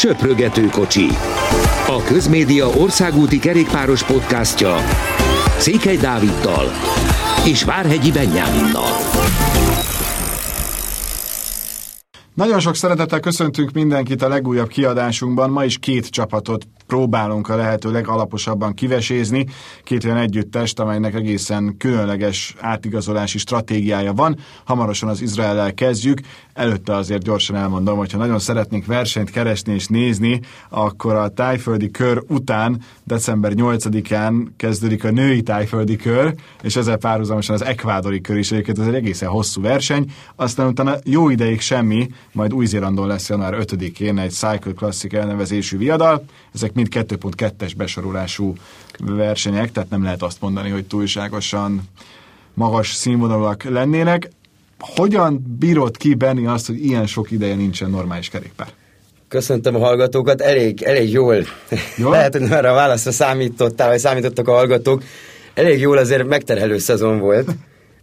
Söprögető 0.00 0.66
kocsi. 0.66 1.06
A 1.86 2.02
Közmédia 2.06 2.66
országúti 2.68 3.38
kerékpáros 3.38 4.04
podcastja 4.04 4.76
Székely 5.58 5.96
Dáviddal 5.96 6.66
és 7.46 7.64
Várhegyi 7.64 8.12
Benyáminnal. 8.12 8.92
Nagyon 12.34 12.60
sok 12.60 12.74
szeretettel 12.74 13.20
köszöntünk 13.20 13.72
mindenkit 13.72 14.22
a 14.22 14.28
legújabb 14.28 14.68
kiadásunkban. 14.68 15.50
Ma 15.50 15.64
is 15.64 15.78
két 15.78 16.06
csapatot 16.06 16.66
próbálunk 16.90 17.48
a 17.48 17.56
lehető 17.56 17.90
legalaposabban 17.90 18.74
kivesézni. 18.74 19.46
Két 19.84 20.04
olyan 20.04 20.16
együttest, 20.16 20.80
amelynek 20.80 21.14
egészen 21.14 21.76
különleges 21.78 22.54
átigazolási 22.60 23.38
stratégiája 23.38 24.12
van. 24.12 24.36
Hamarosan 24.64 25.08
az 25.08 25.20
Izraellel 25.20 25.74
kezdjük. 25.74 26.20
Előtte 26.54 26.94
azért 26.94 27.22
gyorsan 27.22 27.56
elmondom, 27.56 27.96
hogyha 27.96 28.18
nagyon 28.18 28.38
szeretnénk 28.38 28.86
versenyt 28.86 29.30
keresni 29.30 29.74
és 29.74 29.86
nézni, 29.86 30.40
akkor 30.68 31.14
a 31.14 31.28
tájföldi 31.28 31.90
kör 31.90 32.22
után 32.28 32.82
december 33.04 33.52
8-án 33.54 34.46
kezdődik 34.56 35.04
a 35.04 35.10
női 35.10 35.42
tájföldi 35.42 35.96
kör, 35.96 36.34
és 36.62 36.76
ezzel 36.76 36.96
párhuzamosan 36.96 37.54
az 37.54 37.64
ekvádori 37.64 38.20
kör 38.20 38.36
is 38.36 38.52
egyébként 38.52 38.78
ez 38.78 38.86
egy 38.86 38.94
egészen 38.94 39.28
hosszú 39.28 39.62
verseny. 39.62 40.12
Aztán 40.36 40.66
utána 40.66 40.94
jó 41.04 41.28
ideig 41.28 41.60
semmi, 41.60 42.08
majd 42.32 42.52
Új-Zélandon 42.52 43.06
lesz 43.06 43.28
január 43.28 43.56
5-én 43.58 44.18
egy 44.18 44.30
Cycle 44.30 44.72
Classic 44.76 45.14
elnevezésű 45.14 45.78
viadal. 45.78 46.24
Ezek 46.54 46.72
mind 46.72 46.88
2.2-es 46.90 47.72
besorolású 47.76 48.54
versenyek, 48.98 49.72
tehát 49.72 49.90
nem 49.90 50.02
lehet 50.02 50.22
azt 50.22 50.40
mondani, 50.40 50.70
hogy 50.70 50.86
túlságosan 50.86 51.82
magas 52.54 52.92
színvonalak 52.92 53.62
lennének. 53.62 54.30
Hogyan 54.78 55.56
bírod 55.58 55.96
ki, 55.96 56.14
Benni, 56.14 56.46
azt, 56.46 56.66
hogy 56.66 56.84
ilyen 56.84 57.06
sok 57.06 57.30
ideje 57.30 57.54
nincsen 57.54 57.90
normális 57.90 58.28
kerékpár? 58.28 58.68
Köszöntöm 59.28 59.74
a 59.74 59.78
hallgatókat, 59.78 60.40
elég, 60.40 60.82
elég 60.82 61.10
jól. 61.10 61.44
jól? 61.96 62.10
Lehet, 62.10 62.32
hogy 62.32 62.42
erre 62.42 62.70
a 62.70 62.74
válaszra 62.74 63.12
számítottál, 63.12 63.88
vagy 63.88 63.98
számítottak 63.98 64.48
a 64.48 64.52
hallgatók. 64.52 65.02
Elég 65.54 65.80
jól 65.80 65.98
azért 65.98 66.26
megterhelő 66.26 66.78
szezon 66.78 67.18
volt. 67.18 67.48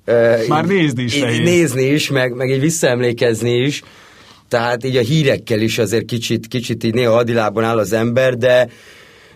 Már 0.48 0.66
nézni 0.66 1.04
is 1.04 1.20
nehéz. 1.20 1.40
Nézni 1.40 1.84
is, 1.84 2.10
meg, 2.10 2.36
meg 2.36 2.50
így 2.50 2.60
visszaemlékezni 2.60 3.52
is. 3.52 3.84
Tehát 4.50 4.84
így 4.84 4.96
a 4.96 5.02
hírekkel 5.02 5.60
is 5.60 5.78
azért 5.78 6.06
kicsit, 6.06 6.48
kicsit 6.48 6.84
így 6.84 6.94
néha 6.94 7.18
adilában 7.18 7.64
áll 7.64 7.78
az 7.78 7.94
ember, 7.94 8.38
de, 8.38 8.70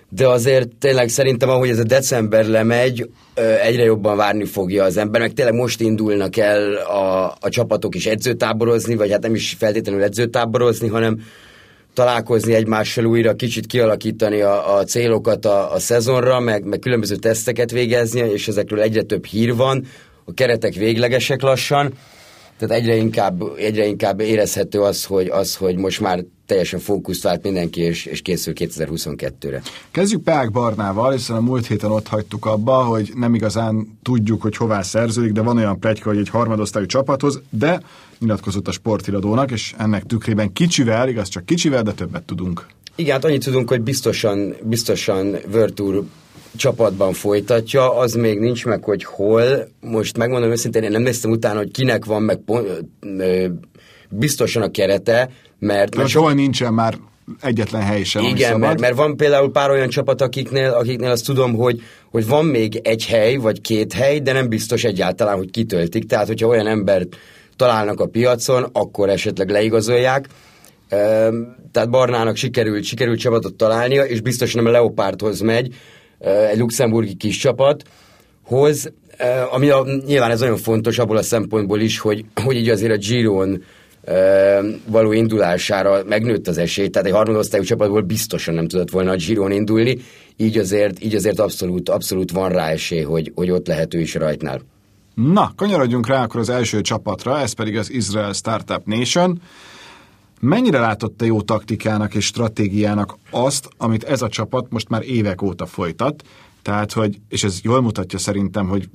de 0.10 0.28
azért 0.28 0.70
tényleg 0.80 1.10
szerintem, 1.10 1.50
ahogy 1.50 1.70
ez 1.70 1.80
a 1.80 1.84
december 1.84 2.46
lemegy, 2.46 3.10
egyre 3.64 3.84
jobban 3.84 4.18
várni 4.18 4.46
fogja 4.46 4.84
az 4.84 4.98
ember, 4.98 5.22
meg 5.22 5.34
tényleg 5.34 5.54
most 5.54 5.82
indulnak 5.82 6.38
el 6.38 6.74
a, 6.74 7.36
a 7.40 7.50
csapatok 7.50 7.96
is 7.96 8.06
edzőtáborozni, 8.06 8.96
vagy 8.96 9.12
hát 9.12 9.22
nem 9.22 9.36
is 9.36 9.56
feltétlenül 9.60 10.04
edzőtáborozni, 10.04 10.88
hanem 10.88 11.20
találkozni 11.94 12.54
egymással 12.54 13.06
újra, 13.06 13.34
kicsit 13.34 13.66
kialakítani 13.66 14.42
a, 14.42 14.76
a 14.76 14.84
célokat 14.84 15.46
a, 15.46 15.74
a 15.74 15.80
szezonra, 15.80 16.40
meg, 16.40 16.64
meg 16.64 16.80
különböző 16.80 17.16
teszteket 17.16 17.72
végezni, 17.72 18.20
és 18.20 18.48
ezekről 18.48 18.82
egyre 18.82 19.02
több 19.02 19.26
hír 19.26 19.56
van, 19.56 19.86
a 20.26 20.34
keretek 20.34 20.74
véglegesek 20.74 21.42
lassan, 21.42 21.94
tehát 22.62 22.84
egyre 22.84 22.96
inkább, 22.96 23.42
egyre 23.58 23.86
inkább 23.86 24.20
érezhető 24.20 24.82
az, 24.82 25.06
hogy, 25.06 25.28
az, 25.28 25.56
hogy 25.56 25.76
most 25.76 26.00
már 26.00 26.24
teljesen 26.46 26.80
fókuszt 26.80 27.24
vált 27.24 27.44
mindenki, 27.44 27.82
és, 27.82 28.06
és 28.06 28.22
készül 28.22 28.54
2022-re. 28.58 29.62
Kezdjük 29.92 30.24
Peák 30.24 30.52
Barnával, 30.52 31.12
hiszen 31.12 31.36
a 31.36 31.42
múlt 31.42 31.68
héten 31.68 31.92
ott 31.92 32.08
hagytuk 32.08 32.46
abba, 32.46 32.84
hogy 32.84 33.12
nem 33.16 33.34
igazán 33.34 34.00
tudjuk, 34.04 34.42
hogy 34.42 34.56
hová 34.56 34.82
szerződik, 34.82 35.32
de 35.32 35.42
van 35.42 35.58
olyan 35.58 35.80
plegyka, 35.80 36.10
hogy 36.10 36.18
egy 36.18 36.30
harmadosztályú 36.30 36.86
csapathoz, 36.86 37.42
de 37.50 37.82
nyilatkozott 38.20 38.68
a 38.68 38.72
sportiradónak, 38.72 39.52
és 39.52 39.74
ennek 39.78 40.04
tükrében 40.04 40.54
kicsivel, 40.54 41.10
igaz 41.10 41.28
csak 41.28 41.46
kicsivel, 41.46 41.84
de 41.84 41.92
többet 41.92 42.24
tudunk. 42.24 42.66
Igen, 42.96 43.14
hát 43.14 43.26
annyit 43.26 43.44
tudunk, 43.44 43.70
hogy 43.70 43.82
biztosan, 43.82 44.56
biztosan 44.64 45.36
Virtur 45.52 46.04
csapatban 46.56 47.14
folytatja, 47.14 47.98
az 47.98 48.14
még 48.14 48.40
nincs 48.40 48.66
meg, 48.66 48.84
hogy 48.84 49.04
hol. 49.04 49.68
Most 49.80 50.18
megmondom 50.18 50.52
őszintén, 50.52 50.84
én 50.84 50.92
nem 50.92 51.02
néztem 51.02 51.32
utána, 51.32 51.58
hogy 51.58 51.72
kinek 51.72 52.06
van 52.06 52.22
meg 52.22 52.40
biztosan 54.10 54.62
a 54.62 54.72
kerete, 54.72 55.30
mert... 55.60 55.96
mert 55.96 56.12
hol 56.12 56.34
nincsen 56.34 56.74
már 56.74 56.98
egyetlen 57.42 57.82
hely 57.82 58.04
sem, 58.04 58.24
Igen, 58.24 58.60
mert, 58.60 58.80
mert 58.80 58.96
van 58.96 59.18
például 59.18 59.52
pár 59.52 59.70
olyan 59.70 59.90
csapat, 59.90 60.22
akiknél, 60.22 60.70
akiknél 60.70 61.10
azt 61.10 61.26
tudom, 61.26 61.56
hogy, 61.56 61.82
hogy 62.12 62.28
van 62.28 62.46
még 62.46 62.80
egy 62.84 63.06
hely, 63.06 63.36
vagy 63.36 63.62
két 63.62 63.94
hely, 63.94 64.20
de 64.20 64.34
nem 64.34 64.50
biztos 64.50 64.84
egyáltalán, 64.84 65.38
hogy 65.38 65.52
kitöltik. 65.52 66.06
Tehát, 66.06 66.28
hogyha 66.28 66.48
olyan 66.48 66.68
embert 66.68 67.18
találnak 67.56 68.00
a 68.00 68.06
piacon, 68.06 68.70
akkor 68.72 69.10
esetleg 69.10 69.50
leigazolják. 69.50 70.28
Tehát 71.72 71.90
Barnának 71.90 72.36
sikerült, 72.36 72.84
sikerült 72.84 73.20
csapatot 73.20 73.54
találnia, 73.54 74.04
és 74.04 74.22
biztosan 74.22 74.64
nem 74.64 74.74
a 74.74 74.76
Leopardhoz 74.76 75.40
megy, 75.40 75.76
egy 76.24 76.58
luxemburgi 76.58 77.14
kis 77.14 77.38
csapathoz, 77.38 78.92
ami 79.52 79.70
a, 79.70 79.86
nyilván 80.06 80.32
ez 80.32 80.40
nagyon 80.40 80.58
fontos 80.58 81.00
abból 81.00 81.18
a 81.18 81.24
szempontból 81.24 81.80
is, 81.80 82.00
hogy, 82.00 82.26
hogy 82.44 82.56
így 82.56 82.70
azért 82.70 82.92
a 82.92 82.98
Giron 82.98 83.64
való 84.86 85.12
indulására 85.12 86.04
megnőtt 86.08 86.48
az 86.48 86.58
esély, 86.58 86.88
tehát 86.88 87.08
egy 87.08 87.14
harmadosztályú 87.14 87.64
csapatból 87.64 88.02
biztosan 88.02 88.54
nem 88.54 88.68
tudott 88.68 88.90
volna 88.90 89.12
a 89.12 89.16
Giron 89.16 89.52
indulni, 89.52 89.98
így 90.38 90.58
azért, 90.58 91.04
így 91.04 91.16
azért 91.16 91.40
abszolút, 91.40 91.90
abszolút 91.90 92.32
van 92.32 92.50
rá 92.50 92.70
esély, 92.70 93.02
hogy, 93.02 93.32
hogy 93.36 93.52
ott 93.52 93.68
lehető 93.68 94.00
is 94.00 94.16
rajtnál. 94.16 94.62
Na, 95.16 95.52
kanyarodjunk 95.56 96.08
rá 96.08 96.24
akkor 96.24 96.40
az 96.40 96.50
első 96.50 96.82
csapatra, 96.82 97.40
ez 97.40 97.54
pedig 97.54 97.78
az 97.78 97.92
Israel 97.92 98.34
Startup 98.34 98.86
Nation. 98.86 99.42
Mennyire 100.44 100.80
látott 100.80 101.18
te 101.18 101.26
jó 101.26 101.42
taktikának 101.42 102.14
és 102.14 102.26
stratégiának 102.26 103.18
azt, 103.30 103.70
amit 103.78 104.04
ez 104.04 104.22
a 104.22 104.30
csapat 104.30 104.66
most 104.70 104.90
már 104.90 105.02
évek 105.04 105.42
óta 105.42 105.66
folytat? 105.66 106.24
Tehát, 106.62 106.92
hogy, 106.92 107.20
és 107.30 107.44
ez 107.44 107.60
jól 107.64 107.82
mutatja 107.82 108.20
szerintem, 108.20 108.68
hogy 108.68 108.90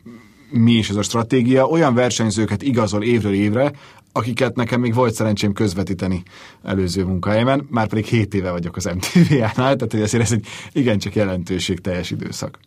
mi 0.50 0.72
is 0.72 0.90
ez 0.90 0.96
a 0.96 1.02
stratégia, 1.02 1.66
olyan 1.66 1.94
versenyzőket 1.94 2.62
igazol 2.62 3.02
évről 3.02 3.34
évre, 3.34 3.72
akiket 4.12 4.56
nekem 4.56 4.80
még 4.80 4.94
volt 4.94 5.14
szerencsém 5.14 5.52
közvetíteni 5.52 6.22
előző 6.62 7.04
munkahelyemen, 7.04 7.66
már 7.70 7.88
pedig 7.88 8.04
7 8.04 8.34
éve 8.34 8.50
vagyok 8.50 8.76
az 8.76 8.84
MTV-nál, 8.84 9.52
tehát 9.54 9.88
hogy 9.90 10.00
ezért 10.00 10.22
ez 10.22 10.32
egy 10.32 10.46
igencsak 10.72 11.14
jelentőségteljes 11.14 12.10
időszak. 12.10 12.58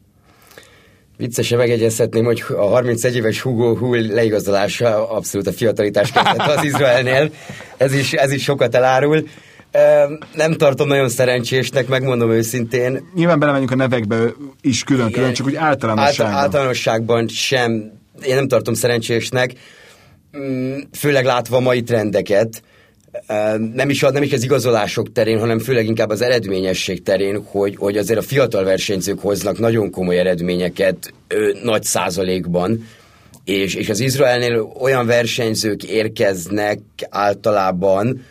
Viccesen 1.18 1.58
megegyezhetném, 1.58 2.26
hogy 2.26 2.44
a 2.50 2.68
31 2.68 3.16
éves 3.16 3.42
Hugo 3.42 3.76
Hull 3.76 4.06
leigazolása 4.08 5.10
abszolút 5.10 5.48
a 5.48 5.52
fiatalitás 5.52 6.12
kezdete 6.12 6.44
az 6.44 6.64
Izraelnél. 6.72 7.32
Ez 7.80 7.94
is, 7.94 8.14
ez 8.14 8.32
is 8.32 8.44
sokat 8.44 8.76
elárul. 8.76 9.28
Nem 10.34 10.54
tartom 10.54 10.88
nagyon 10.88 11.10
szerencsésnek, 11.10 11.88
megmondom 11.88 12.32
őszintén. 12.32 13.10
Nyilván 13.16 13.40
belemegyünk 13.40 13.72
a 13.72 13.76
nevekbe 13.76 14.18
is 14.62 14.84
külön-külön, 14.84 15.34
csak 15.34 15.46
úgy 15.46 15.56
általánosságban. 15.56 16.26
Által, 16.26 16.44
általánosságban 16.44 17.28
sem. 17.28 17.92
Én 18.26 18.36
nem 18.36 18.48
tartom 18.48 18.74
szerencsésnek, 18.74 19.54
mm, 20.38 20.78
főleg 20.98 21.26
látva 21.26 21.58
a 21.58 21.60
mai 21.60 21.82
trendeket 21.82 22.62
nem 23.74 23.90
is, 23.90 24.02
nem 24.02 24.24
is 24.24 24.34
az 24.34 24.44
igazolások 24.44 25.12
terén, 25.12 25.40
hanem 25.40 25.60
főleg 25.60 25.86
inkább 25.86 26.10
az 26.10 26.22
eredményesség 26.22 27.04
terén, 27.04 27.44
hogy, 27.46 27.76
hogy 27.76 27.98
azért 27.98 28.20
a 28.20 28.22
fiatal 28.22 28.64
versenyzők 28.64 29.20
hoznak 29.20 29.60
nagyon 29.60 29.92
komoly 29.92 30.18
eredményeket 30.18 31.14
ö, 31.28 31.50
nagy 31.64 31.84
százalékban, 31.84 32.88
és, 33.44 33.76
és 33.76 33.90
az 33.90 34.00
Izraelnél 34.00 34.72
olyan 34.80 35.06
versenyzők 35.06 35.84
érkeznek 35.84 36.80
általában, 37.10 38.22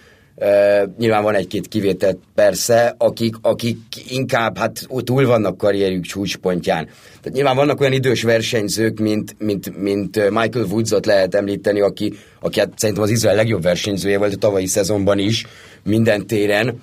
Uh, 0.41 0.91
nyilván 0.99 1.23
van 1.23 1.35
egy-két 1.35 1.69
kivétel 1.69 2.19
persze, 2.35 2.95
akik, 2.99 3.35
akik 3.43 3.79
inkább 4.09 4.59
hát 4.59 4.87
túl 5.05 5.27
vannak 5.27 5.59
karrierjük 5.59 6.05
csúcspontján. 6.05 6.85
Tehát 6.85 7.33
nyilván 7.33 7.57
vannak 7.57 7.81
olyan 7.81 7.93
idős 7.93 8.23
versenyzők, 8.23 8.99
mint, 8.99 9.35
mint, 9.39 9.79
mint 9.79 10.31
Michael 10.31 10.65
Woodsot 10.71 11.07
lehet 11.07 11.35
említeni, 11.35 11.81
aki, 11.81 12.15
aki 12.41 12.59
hát 12.59 12.73
szerintem 12.77 13.05
az 13.05 13.11
Izrael 13.11 13.37
legjobb 13.37 13.63
versenyzője 13.63 14.19
volt 14.19 14.35
a 14.35 14.37
tavalyi 14.37 14.67
szezonban 14.67 15.19
is, 15.19 15.47
minden 15.83 16.27
téren. 16.27 16.81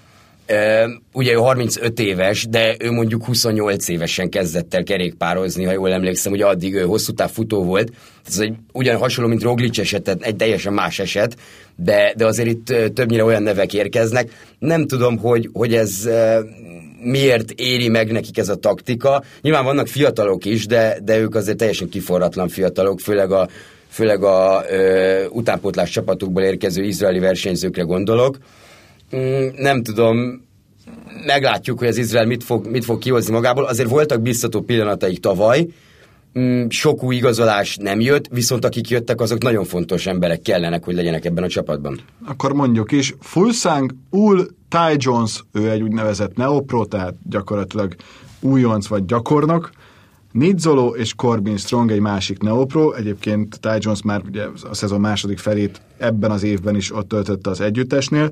Ugye 1.14 1.32
ő 1.32 1.36
35 1.36 2.00
éves, 2.00 2.46
de 2.50 2.76
ő 2.80 2.92
mondjuk 2.92 3.26
28 3.26 3.88
évesen 3.88 4.30
kezdett 4.30 4.74
el 4.74 4.84
kerékpározni, 4.84 5.64
ha 5.64 5.72
jól 5.72 5.92
emlékszem, 5.92 6.32
ugye 6.32 6.46
addig 6.46 6.74
ő 6.74 6.82
hosszú 6.82 7.14
táv 7.14 7.32
futó 7.32 7.64
volt. 7.64 7.92
Ez 8.28 8.40
egy 8.40 8.54
ugyan 8.72 8.98
hasonló, 8.98 9.30
mint 9.30 9.44
Roglic 9.44 9.78
eset, 9.78 10.18
egy 10.22 10.36
teljesen 10.36 10.74
más 10.74 11.00
eset, 11.00 11.36
de, 11.76 12.14
de 12.18 12.26
azért 12.26 12.50
itt 12.50 12.94
többnyire 12.94 13.24
olyan 13.24 13.44
nevek 13.44 13.74
érkeznek. 13.74 14.30
Nem 14.60 14.88
tudom, 14.88 15.18
hogy, 15.18 15.50
hogy 15.54 15.74
ez 15.74 16.10
miért 17.02 17.52
éri 17.52 17.88
meg 17.88 18.12
nekik 18.12 18.38
ez 18.38 18.50
a 18.50 18.56
taktika. 18.56 19.24
Nyilván 19.42 19.64
vannak 19.64 19.88
fiatalok 19.88 20.46
is, 20.46 20.66
de, 20.66 20.98
de 21.04 21.20
ők 21.20 21.36
azért 21.36 21.58
teljesen 21.58 21.90
kiforratlan 21.90 22.48
fiatalok, 22.48 23.00
főleg 23.00 23.32
a, 23.32 23.48
főleg 23.90 24.24
a 24.24 24.66
ö, 24.70 25.26
utánpótlás 25.30 25.90
csapatukból 25.90 26.44
érkező 26.44 26.84
izraeli 26.84 27.20
versenyzőkre 27.20 27.84
gondolok. 27.84 28.38
Mm, 29.16 29.48
nem 29.58 29.84
tudom, 29.84 30.45
meglátjuk, 31.26 31.80
hogy 31.80 31.88
az 31.88 31.98
Izrael 31.98 32.26
mit 32.26 32.44
fog, 32.44 32.68
mit 32.68 32.86
fog 32.86 33.00
kihozni 33.00 33.34
magából. 33.34 33.64
Azért 33.64 33.90
voltak 33.90 34.22
biztató 34.22 34.62
pillanataik 34.62 35.20
tavaly, 35.20 35.68
mm, 36.40 36.66
sok 36.70 37.04
új 37.04 37.16
igazolás 37.16 37.78
nem 37.78 38.00
jött, 38.00 38.28
viszont 38.28 38.66
akik 38.66 38.90
jöttek, 38.90 39.22
azok 39.22 39.42
nagyon 39.42 39.64
fontos 39.66 40.06
emberek 40.06 40.42
kellenek, 40.42 40.84
hogy 40.84 40.96
legyenek 40.96 41.26
ebben 41.26 41.44
a 41.44 41.48
csapatban. 41.48 42.00
Akkor 42.26 42.54
mondjuk 42.54 42.92
is, 42.92 43.14
Fulsang, 43.20 43.96
Ul, 44.10 44.48
Ty 44.70 44.96
Jones, 44.98 45.44
ő 45.52 45.70
egy 45.70 45.82
úgynevezett 45.82 46.36
neopro, 46.36 46.86
tehát 46.86 47.16
gyakorlatilag 47.30 47.96
újonc 48.40 48.88
vagy 48.88 49.06
gyakornok, 49.06 49.70
Nidzolo 50.36 50.96
és 50.96 51.14
Corbin 51.14 51.58
Strong 51.58 51.92
egy 51.92 52.00
másik 52.00 52.42
neopro, 52.42 52.92
egyébként 52.92 53.60
Ty 53.60 53.70
Jones 53.80 54.02
már 54.02 54.22
ugye 54.26 54.44
a 54.70 54.74
szezon 54.74 55.00
második 55.00 55.38
felét 55.38 55.82
ebben 55.98 56.32
az 56.32 56.44
évben 56.44 56.76
is 56.76 56.96
ott 56.96 57.08
töltötte 57.08 57.50
az 57.50 57.62
együttesnél, 57.62 58.32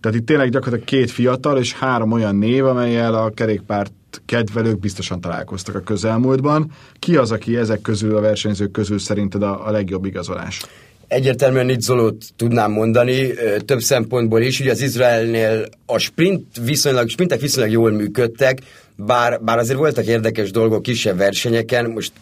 tehát 0.00 0.18
itt 0.18 0.26
tényleg 0.26 0.50
gyakorlatilag 0.50 0.84
két 0.84 1.10
fiatal 1.10 1.58
és 1.58 1.72
három 1.72 2.12
olyan 2.12 2.36
név, 2.36 2.64
amelyel 2.64 3.14
a 3.14 3.30
kerékpárt 3.30 3.92
kedvelők 4.26 4.78
biztosan 4.78 5.20
találkoztak 5.20 5.74
a 5.74 5.80
közelmúltban. 5.80 6.70
Ki 6.98 7.16
az, 7.16 7.30
aki 7.30 7.56
ezek 7.56 7.80
közül, 7.80 8.16
a 8.16 8.20
versenyzők 8.20 8.70
közül 8.70 8.98
szerinted 8.98 9.42
a, 9.42 9.66
a 9.66 9.70
legjobb 9.70 10.04
igazolás? 10.04 10.62
Egyértelműen 11.06 11.66
Nidzolót 11.66 12.24
tudnám 12.36 12.70
mondani, 12.70 13.30
több 13.64 13.80
szempontból 13.80 14.40
is. 14.40 14.60
Ugye 14.60 14.70
az 14.70 14.80
Izraelnél 14.80 15.68
a 15.86 15.98
sprint 15.98 16.46
viszonylag, 16.64 17.08
sprintek 17.08 17.40
viszonylag 17.40 17.72
jól 17.72 17.90
működtek, 17.90 18.58
bár, 19.06 19.40
bár 19.42 19.58
azért 19.58 19.78
voltak 19.78 20.06
érdekes 20.06 20.50
dolgok 20.50 20.82
kisebb 20.82 21.16
versenyeken, 21.16 21.90
most 21.90 22.12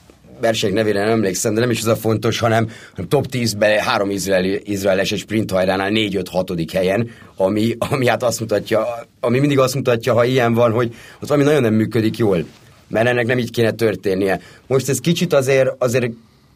versenyek 0.41 0.75
nevére 0.75 1.01
nem 1.01 1.11
emlékszem, 1.11 1.55
de 1.55 1.61
nem 1.61 1.71
is 1.71 1.81
az 1.81 1.87
a 1.87 1.97
fontos, 1.97 2.39
hanem, 2.39 2.71
hanem 2.91 3.09
top 3.09 3.27
10-ben 3.31 3.79
három 3.79 4.11
izraeli, 4.11 4.61
izraeles 4.65 5.13
egy 5.13 5.19
sprint 5.19 5.51
hajránál 5.51 5.91
4-5-6. 5.93 6.69
helyen, 6.73 7.11
ami, 7.37 7.77
ami 7.79 8.07
hát 8.07 8.23
azt 8.23 8.41
mutatja, 8.41 8.87
ami 9.21 9.39
mindig 9.39 9.59
azt 9.59 9.75
mutatja, 9.75 10.13
ha 10.13 10.25
ilyen 10.25 10.55
van, 10.55 10.73
hogy 10.73 10.95
ott 11.23 11.29
valami 11.29 11.47
nagyon 11.47 11.63
nem 11.63 11.75
működik 11.75 12.19
jól, 12.19 12.45
mert 12.89 13.07
ennek 13.07 13.27
nem 13.27 13.39
így 13.39 13.51
kéne 13.51 13.71
történnie. 13.71 14.41
Most 14.67 14.89
ez 14.89 14.99
kicsit 14.99 15.33
azért, 15.33 15.71
azért 15.79 16.11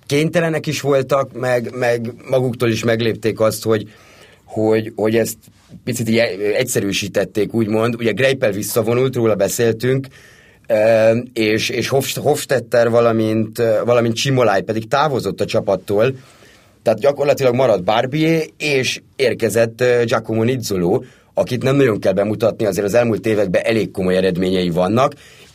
kénytelenek 0.07 0.67
is 0.67 0.81
voltak, 0.81 1.33
meg, 1.33 1.71
meg 1.75 2.13
maguktól 2.31 2.69
is 2.69 2.85
meglépték 2.85 3.41
azt, 3.41 3.63
hogy, 3.65 3.89
hogy, 4.53 4.93
hogy 4.97 5.17
ezt 5.17 5.37
picit 5.85 6.09
így 6.09 6.19
egyszerűsítették, 6.57 7.55
úgymond. 7.55 7.95
Ugye 7.95 8.13
Greipel 8.13 8.51
visszavonult, 8.51 9.15
róla 9.15 9.35
beszéltünk, 9.35 10.07
és, 11.33 11.69
és 11.69 11.89
Hofstetter, 12.17 12.91
valamint, 12.91 13.63
valamint 13.85 14.15
Csimolaj 14.15 14.63
pedig 14.63 14.89
távozott 14.89 15.41
a 15.41 15.45
csapattól, 15.45 16.15
tehát 16.83 17.01
gyakorlatilag 17.01 17.55
maradt 17.55 17.85
Barbier, 17.85 18.45
és 18.59 19.01
érkezett 19.17 19.85
Giacomo 20.05 20.43
Nizzolo, 20.43 21.03
akit 21.35 21.63
nem 21.63 21.77
nagyon 21.77 22.01
kell 22.01 22.13
bemutatni, 22.13 22.67
azért 22.67 22.87
az 22.87 22.95
elmúlt 22.95 23.27
években 23.27 23.63
elég 23.65 23.91
komoly 23.91 24.17
eredményei 24.17 24.71
vannak, 24.71 25.13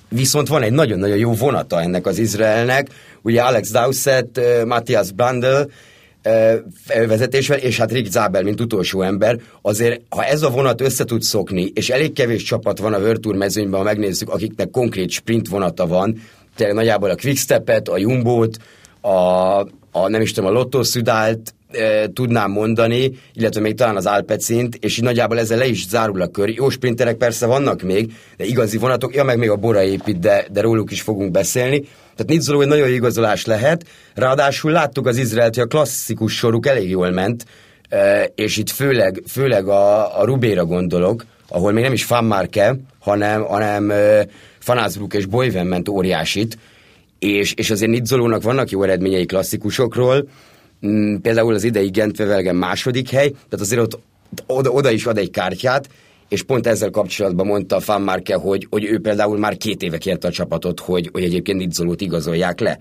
viszont 0.09 0.47
van 0.47 0.63
egy 0.63 0.71
nagyon-nagyon 0.71 1.17
jó 1.17 1.33
vonata 1.33 1.81
ennek 1.81 2.05
az 2.05 2.17
Izraelnek, 2.17 2.87
ugye 3.21 3.41
Alex 3.41 3.71
Dowsett, 3.71 4.39
Matthias 4.65 5.11
Brandl, 5.11 5.61
vezetésvel, 7.07 7.57
és 7.57 7.77
hát 7.77 7.91
Rick 7.91 8.11
Zabel, 8.11 8.43
mint 8.43 8.61
utolsó 8.61 9.01
ember, 9.01 9.39
azért, 9.61 10.01
ha 10.09 10.23
ez 10.23 10.41
a 10.41 10.49
vonat 10.49 10.81
össze 10.81 11.03
tud 11.03 11.21
szokni, 11.21 11.71
és 11.73 11.89
elég 11.89 12.13
kevés 12.13 12.43
csapat 12.43 12.79
van 12.79 12.93
a 12.93 13.11
Tour 13.11 13.35
mezőnyben, 13.35 13.79
ha 13.79 13.85
megnézzük, 13.85 14.29
akiknek 14.29 14.69
konkrét 14.69 15.09
sprint 15.09 15.47
vonata 15.47 15.87
van, 15.87 16.21
tényleg 16.55 16.75
nagyjából 16.75 17.09
a 17.09 17.15
Quickstepet, 17.15 17.87
a 17.87 17.97
Jumbo-t, 17.97 18.57
a, 19.01 19.09
a 19.91 20.07
nem 20.07 20.21
is 20.21 20.31
tudom, 20.31 20.49
a 20.49 20.53
Lotto 20.53 20.83
Südált, 20.83 21.53
e, 21.71 22.09
tudnám 22.13 22.51
mondani, 22.51 23.11
illetve 23.33 23.61
még 23.61 23.75
talán 23.75 23.95
az 23.95 24.05
Alpecint, 24.05 24.75
és 24.75 24.97
így 24.97 25.03
nagyjából 25.03 25.39
ezzel 25.39 25.57
le 25.57 25.67
is 25.67 25.87
zárul 25.87 26.21
a 26.21 26.27
kör. 26.27 26.49
Jó 26.49 26.69
sprinterek 26.69 27.15
persze 27.15 27.45
vannak 27.45 27.81
még, 27.81 28.13
de 28.37 28.45
igazi 28.45 28.77
vonatok, 28.77 29.15
ja 29.15 29.23
meg 29.23 29.37
még 29.37 29.49
a 29.49 29.55
Bora 29.55 29.83
épít, 29.83 30.19
de, 30.19 30.45
de 30.51 30.61
róluk 30.61 30.91
is 30.91 31.01
fogunk 31.01 31.31
beszélni. 31.31 31.79
Tehát 32.15 32.31
Nizzoló 32.31 32.61
egy 32.61 32.67
nagyon 32.67 32.93
igazolás 32.93 33.45
lehet, 33.45 33.85
ráadásul 34.13 34.71
láttuk 34.71 35.07
az 35.07 35.17
Izraelt, 35.17 35.55
hogy 35.55 35.63
a 35.63 35.67
klasszikus 35.67 36.35
soruk 36.35 36.67
elég 36.67 36.89
jól 36.89 37.11
ment, 37.11 37.45
és 38.35 38.57
itt 38.57 38.69
főleg, 38.69 39.23
főleg 39.27 39.67
a, 39.67 40.19
a 40.19 40.25
Rubéra 40.25 40.65
gondolok, 40.65 41.25
ahol 41.47 41.71
még 41.71 41.83
nem 41.83 41.93
is 41.93 42.03
Fanmarke, 42.03 42.75
hanem, 42.99 43.43
hanem 43.43 43.93
Fanázbruk 44.59 45.13
és 45.13 45.25
Boyven 45.25 45.67
ment 45.67 45.89
óriásit, 45.89 46.57
és, 47.19 47.53
és 47.53 47.69
azért 47.69 47.91
Nizzolónak 47.91 48.43
vannak 48.43 48.69
jó 48.69 48.83
eredményei 48.83 49.25
klasszikusokról, 49.25 50.27
például 51.21 51.53
az 51.53 51.63
idei 51.63 51.89
Gentvevelgen 51.89 52.55
második 52.55 53.09
hely, 53.09 53.29
tehát 53.29 53.59
azért 53.59 53.81
ott 53.81 53.99
oda, 54.45 54.69
oda 54.69 54.91
is 54.91 55.05
ad 55.05 55.17
egy 55.17 55.29
kártyát, 55.29 55.89
és 56.27 56.43
pont 56.43 56.67
ezzel 56.67 56.89
kapcsolatban 56.89 57.45
mondta 57.45 57.75
a 57.75 57.79
Fanmarke, 57.79 58.35
hogy, 58.35 58.67
hogy 58.69 58.83
ő 58.83 58.99
például 58.99 59.37
már 59.37 59.57
két 59.57 59.81
éve 59.81 59.97
kérte 59.97 60.27
a 60.27 60.31
csapatot, 60.31 60.79
hogy, 60.79 61.09
hogy 61.11 61.23
egyébként 61.23 61.57
Nizzolót 61.57 62.01
igazolják 62.01 62.59
le. 62.59 62.79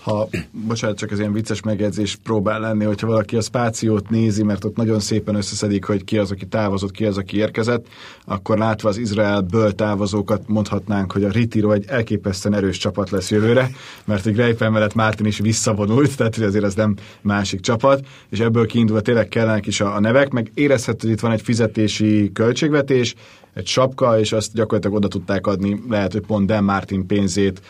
Ha, 0.00 0.28
bocsánat, 0.66 0.98
csak 0.98 1.10
ez 1.10 1.18
ilyen 1.18 1.32
vicces 1.32 1.62
megjegyzés 1.62 2.16
próbál 2.22 2.60
lenni, 2.60 2.84
hogyha 2.84 3.06
valaki 3.06 3.36
a 3.36 3.40
spációt 3.40 4.10
nézi, 4.10 4.42
mert 4.42 4.64
ott 4.64 4.76
nagyon 4.76 5.00
szépen 5.00 5.34
összeszedik, 5.34 5.84
hogy 5.84 6.04
ki 6.04 6.18
az, 6.18 6.30
aki 6.30 6.46
távozott, 6.46 6.90
ki 6.90 7.04
az, 7.04 7.16
aki 7.16 7.36
érkezett, 7.36 7.86
akkor 8.24 8.58
látva 8.58 8.88
az 8.88 8.96
Izraelből 8.96 9.72
távozókat 9.72 10.42
mondhatnánk, 10.46 11.12
hogy 11.12 11.24
a 11.24 11.30
Ritiro 11.30 11.72
egy 11.72 11.84
elképesztően 11.88 12.54
erős 12.54 12.76
csapat 12.76 13.10
lesz 13.10 13.30
jövőre, 13.30 13.70
mert 14.04 14.26
egy 14.26 14.34
Greipel 14.34 14.70
mellett 14.70 14.94
Mártin 14.94 15.26
is 15.26 15.38
visszavonult, 15.38 16.16
tehát 16.16 16.34
hogy 16.34 16.44
azért 16.44 16.64
ez 16.64 16.74
nem 16.74 16.94
másik 17.20 17.60
csapat, 17.60 18.06
és 18.30 18.40
ebből 18.40 18.66
kiindulva 18.66 19.00
tényleg 19.00 19.28
kellenek 19.28 19.66
is 19.66 19.80
a, 19.80 19.94
a 19.94 20.00
nevek, 20.00 20.30
meg 20.30 20.50
érezhető, 20.54 21.06
hogy 21.06 21.16
itt 21.16 21.22
van 21.22 21.32
egy 21.32 21.42
fizetési 21.42 22.30
költségvetés, 22.32 22.87
fizetés, 22.88 23.14
egy 23.54 23.66
sapka, 23.66 24.18
és 24.18 24.32
azt 24.32 24.52
gyakorlatilag 24.52 24.96
oda 24.96 25.08
tudták 25.08 25.46
adni, 25.46 25.82
lehet, 25.88 26.12
hogy 26.12 26.26
pont 26.26 26.46
Dan 26.46 26.64
Martin 26.64 27.06
pénzét 27.06 27.62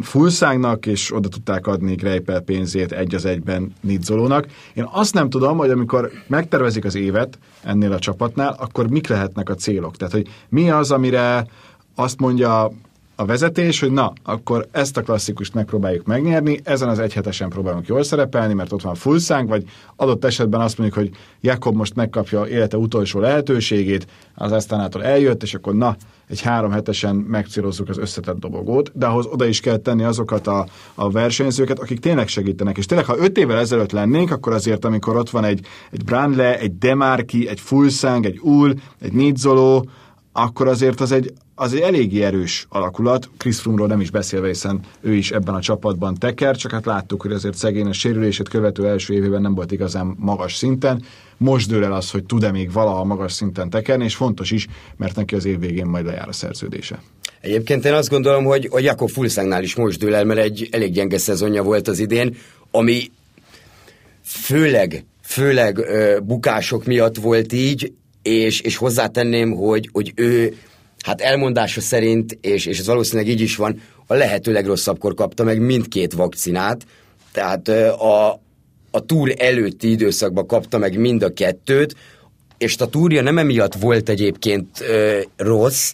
Fulszágnak, 0.00 0.86
és 0.86 1.14
oda 1.14 1.28
tudták 1.28 1.66
adni 1.66 1.94
Greipel 1.94 2.40
pénzét 2.40 2.92
egy 2.92 3.14
az 3.14 3.24
egyben 3.24 3.74
Nidzolónak. 3.80 4.46
Én 4.74 4.88
azt 4.92 5.14
nem 5.14 5.30
tudom, 5.30 5.56
hogy 5.56 5.70
amikor 5.70 6.10
megtervezik 6.26 6.84
az 6.84 6.94
évet 6.94 7.38
ennél 7.62 7.92
a 7.92 7.98
csapatnál, 7.98 8.56
akkor 8.58 8.88
mik 8.88 9.08
lehetnek 9.08 9.48
a 9.48 9.54
célok. 9.54 9.96
Tehát, 9.96 10.12
hogy 10.12 10.26
mi 10.48 10.70
az, 10.70 10.90
amire 10.90 11.46
azt 11.94 12.20
mondja 12.20 12.72
a 13.16 13.24
vezetés, 13.24 13.80
hogy 13.80 13.90
na, 13.90 14.12
akkor 14.22 14.68
ezt 14.70 14.96
a 14.96 15.02
klasszikust 15.02 15.54
megpróbáljuk 15.54 16.06
megnyerni, 16.06 16.60
ezen 16.64 16.88
az 16.88 16.98
egyhetesen 16.98 17.48
próbálunk 17.48 17.86
jól 17.86 18.02
szerepelni, 18.02 18.54
mert 18.54 18.72
ott 18.72 18.82
van 18.82 18.94
fullszánk, 18.94 19.48
vagy 19.48 19.64
adott 19.96 20.24
esetben 20.24 20.60
azt 20.60 20.78
mondjuk, 20.78 20.98
hogy 20.98 21.16
Jakob 21.40 21.76
most 21.76 21.94
megkapja 21.94 22.46
élete 22.46 22.76
utolsó 22.76 23.20
lehetőségét, 23.20 24.06
az 24.34 24.52
Esztánától 24.52 25.04
eljött, 25.04 25.42
és 25.42 25.54
akkor 25.54 25.74
na, 25.74 25.96
egy 26.28 26.40
három 26.40 26.70
hetesen 26.70 27.16
megcélozzuk 27.16 27.88
az 27.88 27.98
összetett 27.98 28.38
dobogót, 28.38 28.90
de 28.94 29.06
ahhoz 29.06 29.26
oda 29.26 29.46
is 29.46 29.60
kell 29.60 29.76
tenni 29.76 30.02
azokat 30.02 30.46
a, 30.46 30.66
a 30.94 31.10
versenyzőket, 31.10 31.78
akik 31.78 32.00
tényleg 32.00 32.28
segítenek. 32.28 32.78
És 32.78 32.86
tényleg, 32.86 33.06
ha 33.06 33.18
öt 33.18 33.38
évvel 33.38 33.58
ezelőtt 33.58 33.92
lennénk, 33.92 34.30
akkor 34.30 34.52
azért, 34.52 34.84
amikor 34.84 35.16
ott 35.16 35.30
van 35.30 35.44
egy, 35.44 35.66
egy 35.90 36.04
Brandle, 36.04 36.58
egy 36.58 36.78
Demarki, 36.78 37.48
egy 37.48 37.60
Fulszang, 37.60 38.24
egy 38.24 38.38
Ul, 38.42 38.74
egy 39.00 39.12
Nidzoló, 39.12 39.88
akkor 40.32 40.68
azért 40.68 41.00
az 41.00 41.12
egy, 41.12 41.32
az 41.58 41.74
egy 41.74 41.80
eléggé 41.80 42.22
erős 42.22 42.66
alakulat. 42.68 43.30
Chris 43.36 43.60
Froome-ról 43.60 43.86
nem 43.86 44.00
is 44.00 44.10
beszélve, 44.10 44.46
hiszen 44.46 44.80
ő 45.00 45.14
is 45.14 45.30
ebben 45.30 45.54
a 45.54 45.60
csapatban 45.60 46.14
teker, 46.14 46.56
csak 46.56 46.70
hát 46.70 46.86
láttuk, 46.86 47.22
hogy 47.22 47.32
azért 47.32 47.56
szegény 47.56 47.86
a 47.86 47.92
sérülését 47.92 48.48
követő 48.48 48.86
első 48.86 49.14
évében 49.14 49.40
nem 49.40 49.54
volt 49.54 49.72
igazán 49.72 50.14
magas 50.18 50.54
szinten. 50.54 51.02
Most 51.36 51.68
dől 51.68 51.84
el 51.84 51.92
az, 51.92 52.10
hogy 52.10 52.24
tud-e 52.24 52.50
még 52.50 52.72
valaha 52.72 53.04
magas 53.04 53.32
szinten 53.32 53.70
tekerni, 53.70 54.04
és 54.04 54.14
fontos 54.14 54.50
is, 54.50 54.66
mert 54.96 55.16
neki 55.16 55.34
az 55.34 55.44
év 55.44 55.58
végén 55.58 55.86
majd 55.86 56.06
lejár 56.06 56.28
a 56.28 56.32
szerződése. 56.32 57.02
Egyébként 57.40 57.84
én 57.84 57.92
azt 57.92 58.08
gondolom, 58.08 58.44
hogy, 58.44 58.68
hogy 58.70 58.84
Jakob 58.84 59.10
Fulsángnál 59.10 59.62
is 59.62 59.74
most 59.74 59.98
dől 59.98 60.14
el, 60.14 60.24
mert 60.24 60.40
egy 60.40 60.68
elég 60.70 60.92
gyenge 60.92 61.18
szezonja 61.18 61.62
volt 61.62 61.88
az 61.88 61.98
idén, 61.98 62.36
ami 62.70 63.10
főleg, 64.24 65.04
főleg 65.22 65.78
ö, 65.78 66.18
bukások 66.22 66.84
miatt 66.84 67.16
volt 67.16 67.52
így, 67.52 67.92
és, 68.22 68.60
és 68.60 68.76
hozzátenném, 68.76 69.52
hogy, 69.52 69.88
hogy 69.92 70.12
ő 70.14 70.56
hát 71.02 71.20
elmondása 71.20 71.80
szerint, 71.80 72.38
és, 72.40 72.66
és 72.66 72.78
ez 72.78 72.86
valószínűleg 72.86 73.30
így 73.30 73.40
is 73.40 73.56
van, 73.56 73.80
a 74.06 74.14
lehető 74.14 74.52
legrosszabbkor 74.52 75.14
kapta 75.14 75.44
meg 75.44 75.60
mindkét 75.60 76.12
vakcinát, 76.12 76.86
tehát 77.32 77.68
a, 77.68 78.40
a 78.90 79.04
túr 79.06 79.34
előtti 79.38 79.90
időszakban 79.90 80.46
kapta 80.46 80.78
meg 80.78 80.98
mind 80.98 81.22
a 81.22 81.32
kettőt, 81.32 81.94
és 82.58 82.76
a 82.76 82.86
túrja 82.86 83.22
nem 83.22 83.38
emiatt 83.38 83.74
volt 83.74 84.08
egyébként 84.08 84.80
ö, 84.80 85.20
rossz, 85.36 85.92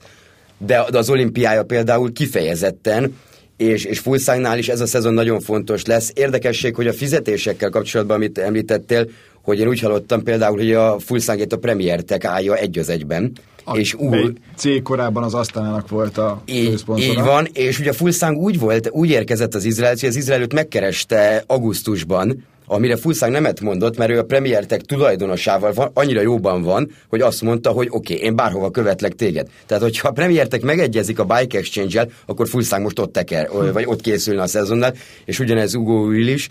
de, 0.59 0.85
de 0.91 0.99
az 0.99 1.11
olimpiája 1.11 1.63
például 1.63 2.13
kifejezetten, 2.13 3.17
és, 3.57 3.85
és 3.85 3.99
Fulszánynál 3.99 4.59
is 4.59 4.69
ez 4.69 4.81
a 4.81 4.87
szezon 4.87 5.15
nagyon 5.15 5.41
fontos 5.41 5.85
lesz. 5.85 6.11
Érdekesség, 6.15 6.75
hogy 6.75 6.87
a 6.87 6.93
fizetésekkel 6.93 7.71
kapcsolatban, 7.71 8.17
amit 8.17 8.39
említettél, 8.39 9.09
hogy 9.43 9.59
én 9.59 9.69
úgy 9.69 9.81
hallottam 9.81 10.23
például, 10.23 10.57
hogy 10.57 10.73
a 10.73 10.99
Fulszángét 10.99 11.53
a 11.53 11.59
Premier 11.59 12.01
Tech 12.01 12.29
állja 12.29 12.57
egy 12.57 12.79
az 12.79 12.89
egyben. 12.89 13.33
A, 13.65 13.77
és 13.77 13.95
úgy, 13.95 14.39
C 14.57 14.83
korábban 14.83 15.23
az 15.23 15.35
Asztanának 15.35 15.89
volt 15.89 16.19
a 16.19 16.43
így, 16.47 16.83
így 16.97 17.21
van, 17.21 17.49
és 17.53 17.79
ugye 17.79 17.91
a 17.91 17.93
Fulszang 17.93 18.37
úgy 18.37 18.59
volt, 18.59 18.89
úgy 18.91 19.11
érkezett 19.11 19.55
az 19.55 19.65
Izrael, 19.65 19.95
hogy 20.01 20.09
az 20.09 20.17
Izrael 20.17 20.41
őt 20.41 20.53
megkereste 20.53 21.45
augusztusban, 21.47 22.45
amire 22.67 22.97
Fulszák 22.97 23.31
nemet 23.31 23.61
mondott, 23.61 23.97
mert 23.97 24.11
ő 24.11 24.19
a 24.19 24.25
Premier 24.25 24.67
Tech 24.67 24.85
tulajdonosával 24.85 25.73
van, 25.73 25.91
annyira 25.95 26.21
jóban 26.21 26.63
van, 26.63 26.91
hogy 27.09 27.21
azt 27.21 27.43
mondta, 27.43 27.71
hogy 27.71 27.89
oké, 27.91 28.15
okay, 28.15 28.27
én 28.27 28.37
bárhova 28.37 28.71
követlek 28.71 29.13
téged. 29.13 29.49
Tehát, 29.67 29.83
hogyha 29.83 30.09
a 30.09 30.13
Premier 30.13 30.49
Tech 30.49 30.65
megegyezik 30.65 31.19
a 31.19 31.25
Bike 31.25 31.59
Exchange-el, 31.59 32.09
akkor 32.27 32.49
Fulszák 32.49 32.81
most 32.81 32.99
ott 32.99 33.13
teker, 33.13 33.49
vagy 33.73 33.85
ott 33.87 34.01
készülne 34.01 34.43
a 34.43 34.47
szezonnal, 34.47 34.95
és 35.25 35.39
ugyanez 35.39 35.75
Ugo 35.75 35.93
Will 35.93 36.29
is. 36.29 36.49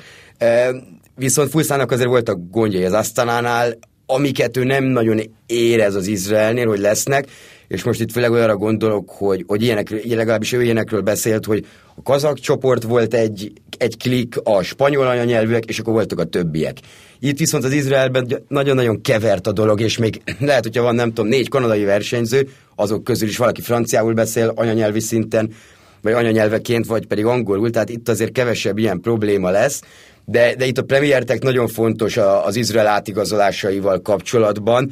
Viszont 1.22 1.50
Fulszának 1.50 1.92
azért 1.92 2.08
voltak 2.08 2.40
gondjai 2.52 2.84
az 2.84 2.94
Asztanánál, 2.94 3.78
amiket 4.06 4.58
ő 4.58 4.64
nem 4.64 4.84
nagyon 4.84 5.22
érez 5.46 5.96
az 5.96 6.08
Izraelnél, 6.08 6.68
hogy 6.68 6.80
lesznek, 6.80 7.28
és 7.68 7.84
most 7.84 8.02
itt 8.02 8.12
főleg 8.12 8.32
olyanra 8.32 8.56
gondolok, 8.56 9.10
hogy, 9.10 9.44
hogy 9.48 9.62
ilyenek, 9.62 10.06
legalábbis 10.16 10.52
ő 10.52 10.64
ilyenekről 10.64 11.02
beszélt, 11.02 11.46
hogy 11.46 11.66
a 11.96 12.02
kazak 12.02 12.40
csoport 12.40 12.84
volt 12.84 13.14
egy, 13.14 13.52
egy 13.78 13.98
klik, 13.98 14.36
a 14.44 14.62
spanyol 14.62 15.08
anyanyelvűek, 15.08 15.66
és 15.66 15.80
akkor 15.80 15.94
voltak 15.94 16.20
a 16.20 16.24
többiek. 16.24 16.78
Itt 17.20 17.38
viszont 17.38 17.64
az 17.64 17.72
Izraelben 17.72 18.44
nagyon-nagyon 18.48 19.02
kevert 19.02 19.48
a 19.48 19.52
dolog, 19.52 19.82
és 19.82 19.98
még 19.98 20.22
lehet, 20.40 20.64
hogyha 20.64 20.84
van, 20.84 20.96
nem 20.96 21.08
tudom, 21.08 21.30
négy 21.30 21.50
kanadai 21.50 21.84
versenyző, 21.84 22.50
azok 22.76 23.04
közül 23.04 23.28
is 23.28 23.38
valaki 23.38 23.62
franciául 23.62 24.14
beszél 24.14 24.52
anyanyelvi 24.56 25.00
szinten, 25.00 25.54
vagy 26.02 26.14
anyanyelveként, 26.14 26.86
vagy 26.86 27.06
pedig 27.06 27.26
angolul, 27.26 27.70
tehát 27.70 27.90
itt 27.90 28.10
azért 28.10 28.32
kevesebb 28.32 28.78
ilyen 28.78 29.02
probléma 29.02 29.50
lesz, 29.50 29.82
de, 30.26 30.56
de 30.56 30.66
itt 30.66 30.78
a 30.78 30.84
Premier 30.84 31.24
Tech 31.24 31.44
nagyon 31.44 31.68
fontos 31.68 32.18
az 32.18 32.56
Izrael 32.56 32.88
átigazolásaival 32.88 34.02
kapcsolatban. 34.02 34.92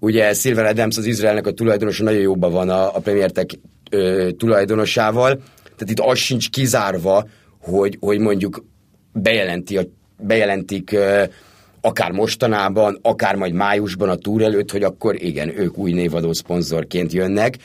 Ugye 0.00 0.32
Silver 0.32 0.66
Adams 0.66 0.96
az 0.96 1.06
Izraelnek 1.06 1.46
a 1.46 1.52
tulajdonosa 1.52 2.04
nagyon 2.04 2.20
jóban 2.20 2.52
van 2.52 2.68
a, 2.68 2.96
a 2.96 2.98
Premier 2.98 3.30
Tech 3.30 3.54
ö, 3.90 4.28
tulajdonosával, 4.38 5.42
tehát 5.62 5.90
itt 5.90 6.00
az 6.00 6.18
sincs 6.18 6.50
kizárva, 6.50 7.26
hogy, 7.60 7.96
hogy 8.00 8.18
mondjuk 8.18 8.64
bejelenti 9.12 9.76
a, 9.76 9.82
bejelentik 10.18 10.92
ö, 10.92 11.22
akár 11.80 12.10
mostanában, 12.10 12.98
akár 13.02 13.34
majd 13.34 13.52
májusban 13.52 14.08
a 14.08 14.16
túr 14.16 14.42
előtt, 14.42 14.70
hogy 14.70 14.82
akkor 14.82 15.22
igen, 15.22 15.58
ők 15.58 15.78
új 15.78 15.92
névadó 15.92 16.32
szponzorként 16.32 17.12
jönnek. 17.12 17.56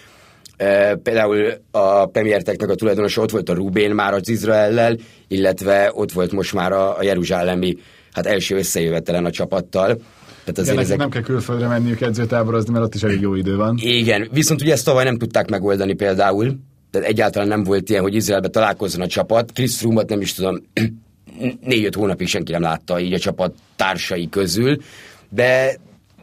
Például 1.03 1.53
a 1.71 2.05
Premier 2.05 2.41
Technek 2.41 2.69
a 2.69 2.75
tulajdonosa 2.75 3.21
ott 3.21 3.31
volt 3.31 3.49
a 3.49 3.53
Rubén 3.53 3.91
már 3.91 4.13
az 4.13 4.29
Izraellel, 4.29 4.97
illetve 5.27 5.91
ott 5.93 6.11
volt 6.11 6.31
most 6.31 6.53
már 6.53 6.71
a, 6.71 6.97
a 6.97 7.03
Jeruzsálemi 7.03 7.77
hát 8.11 8.25
első 8.25 8.55
összejövetelen 8.55 9.25
a 9.25 9.31
csapattal. 9.31 9.85
Tehát 10.45 10.59
azért 10.59 10.71
Igen, 10.71 10.83
ezek... 10.83 10.97
nem 10.97 11.09
kell 11.09 11.21
külföldre 11.21 11.67
menniük 11.67 12.01
edzőtáborozni, 12.01 12.71
mert 12.71 12.85
ott 12.85 12.95
is 12.95 13.03
elég 13.03 13.21
jó 13.21 13.35
idő 13.35 13.55
van. 13.55 13.77
Igen, 13.81 14.27
viszont 14.31 14.61
ugye 14.61 14.71
ezt 14.71 14.85
tavaly 14.85 15.03
nem 15.03 15.17
tudták 15.17 15.49
megoldani 15.49 15.93
például, 15.93 16.57
tehát 16.91 17.07
egyáltalán 17.07 17.47
nem 17.47 17.63
volt 17.63 17.89
ilyen, 17.89 18.01
hogy 18.01 18.15
Izraelbe 18.15 18.47
találkozzon 18.47 19.01
a 19.01 19.07
csapat. 19.07 19.51
Chris 19.51 19.77
Froome-ot 19.77 20.09
nem 20.09 20.21
is 20.21 20.33
tudom, 20.33 20.61
négy-öt 21.61 21.95
hónapig 21.95 22.27
senki 22.27 22.51
nem 22.51 22.61
látta 22.61 22.99
így 22.99 23.13
a 23.13 23.19
csapat 23.19 23.55
társai 23.75 24.29
közül, 24.29 24.77
de 25.29 25.77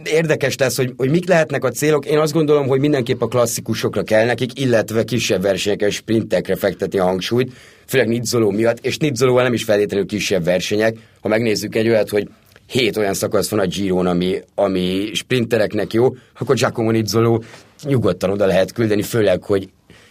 érdekes 0.04 0.56
lesz, 0.56 0.76
hogy, 0.76 0.92
hogy 0.96 1.10
mik 1.10 1.28
lehetnek 1.28 1.64
a 1.64 1.70
célok. 1.70 2.06
Én 2.06 2.18
azt 2.18 2.32
gondolom, 2.32 2.66
hogy 2.66 2.80
mindenképp 2.80 3.20
a 3.20 3.28
klasszikusokra 3.28 4.02
kell 4.02 4.24
nekik, 4.24 4.60
illetve 4.60 5.04
kisebb 5.04 5.42
versenyekre, 5.42 5.90
sprintekre 5.90 6.56
fekteti 6.56 6.98
a 6.98 7.04
hangsúlyt, 7.04 7.52
főleg 7.86 8.08
Nizzoló 8.08 8.50
miatt, 8.50 8.84
és 8.84 8.96
Nizzolóval 8.96 9.42
nem 9.42 9.52
is 9.52 9.64
feltétlenül 9.64 10.06
kisebb 10.06 10.44
versenyek. 10.44 10.96
Ha 11.20 11.28
megnézzük 11.28 11.74
egy 11.74 11.88
olyat, 11.88 12.08
hogy 12.08 12.28
hét 12.66 12.96
olyan 12.96 13.14
szakasz 13.14 13.48
van 13.48 13.60
a 13.60 13.66
Giron, 13.66 14.06
ami, 14.06 14.40
ami 14.54 15.10
sprintereknek 15.14 15.92
jó, 15.92 16.14
akkor 16.38 16.56
Giacomo 16.56 16.90
Nizzoló 16.90 17.42
nyugodtan 17.84 18.30
oda 18.30 18.46
lehet 18.46 18.72
küldeni, 18.72 19.02
főleg, 19.02 19.42
hogy 19.42 19.68